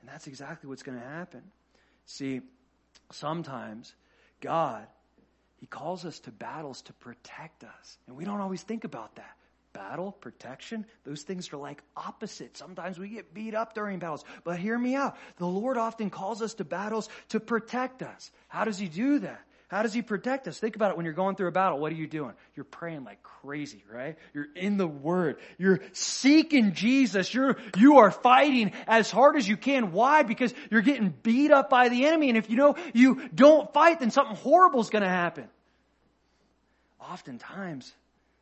[0.00, 1.42] And that's exactly what's gonna happen.
[2.10, 2.40] See,
[3.12, 3.94] sometimes
[4.40, 4.86] God,
[5.58, 7.98] He calls us to battles to protect us.
[8.08, 9.36] And we don't always think about that.
[9.72, 12.58] Battle, protection, those things are like opposites.
[12.58, 14.24] Sometimes we get beat up during battles.
[14.42, 15.16] But hear me out.
[15.36, 18.32] The Lord often calls us to battles to protect us.
[18.48, 19.42] How does He do that?
[19.70, 20.58] How does he protect us?
[20.58, 21.78] Think about it when you're going through a battle.
[21.78, 22.32] What are you doing?
[22.56, 24.18] You're praying like crazy, right?
[24.34, 25.38] You're in the word.
[25.58, 27.32] You're seeking Jesus.
[27.32, 29.92] You're, you are fighting as hard as you can.
[29.92, 30.24] Why?
[30.24, 32.30] Because you're getting beat up by the enemy.
[32.30, 35.48] And if you know you don't fight, then something horrible is going to happen.
[37.00, 37.94] Oftentimes,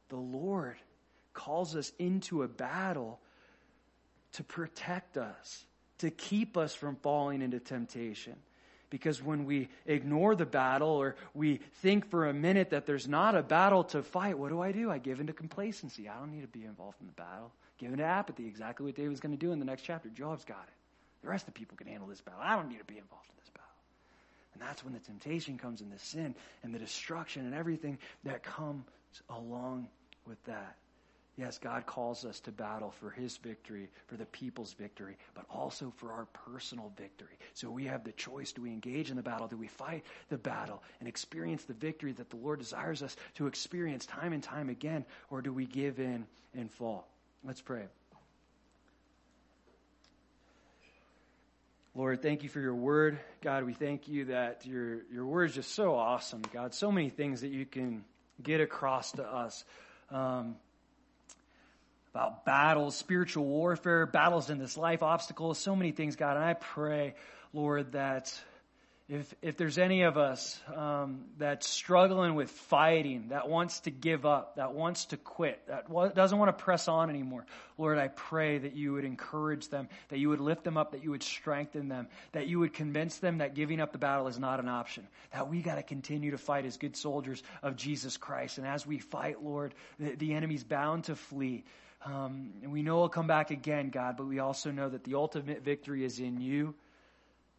[0.09, 0.77] the Lord
[1.35, 3.21] calls us into a battle
[4.33, 5.63] to protect us,
[5.99, 8.37] to keep us from falling into temptation.
[8.91, 13.35] Because when we ignore the battle or we think for a minute that there's not
[13.35, 14.91] a battle to fight, what do I do?
[14.91, 16.09] I give into complacency.
[16.09, 17.53] I don't need to be involved in the battle.
[17.79, 20.09] Give into apathy, exactly what David's going to do in the next chapter.
[20.09, 20.75] Joab's got it.
[21.23, 22.41] The rest of the people can handle this battle.
[22.43, 23.69] I don't need to be involved in this battle.
[24.55, 28.43] And that's when the temptation comes and the sin and the destruction and everything that
[28.43, 28.85] comes
[29.29, 29.89] along
[30.27, 30.77] with that.
[31.39, 35.93] Yes, God calls us to battle for his victory, for the people's victory, but also
[35.97, 37.39] for our personal victory.
[37.55, 39.47] So we have the choice do we engage in the battle?
[39.47, 43.47] Do we fight the battle and experience the victory that the Lord desires us to
[43.47, 47.07] experience time and time again, or do we give in and fall?
[47.45, 47.85] Let's pray.
[51.95, 53.21] Lord, thank you for your word.
[53.43, 56.43] God, we thank you that your, your word is just so awesome.
[56.53, 58.05] God, so many things that you can
[58.43, 59.65] get across to us.
[60.11, 60.57] Um,
[62.19, 66.35] about battles, spiritual warfare, battles in this life, obstacles, so many things, God.
[66.35, 67.15] And I pray,
[67.53, 68.35] Lord, that
[69.09, 74.27] if, if there's any of us um, that's struggling with fighting, that wants to give
[74.27, 77.47] up, that wants to quit, that doesn't want to press on anymore,
[77.79, 81.05] Lord, I pray that you would encourage them, that you would lift them up, that
[81.05, 84.41] you would strengthen them, that you would convince them that giving up the battle is
[84.41, 88.17] not an option, that we got to continue to fight as good soldiers of Jesus
[88.17, 88.59] Christ.
[88.59, 91.63] And as we fight, Lord, the, the enemy's bound to flee.
[92.05, 95.15] Um, and we know he'll come back again, God, but we also know that the
[95.15, 96.75] ultimate victory is in you.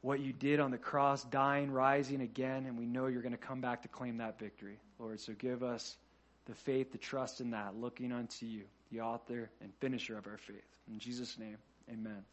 [0.01, 3.37] What you did on the cross, dying, rising again, and we know you're going to
[3.37, 5.19] come back to claim that victory, Lord.
[5.19, 5.97] So give us
[6.45, 10.37] the faith, the trust in that, looking unto you, the author and finisher of our
[10.37, 10.63] faith.
[10.89, 11.57] In Jesus' name,
[11.91, 12.23] amen.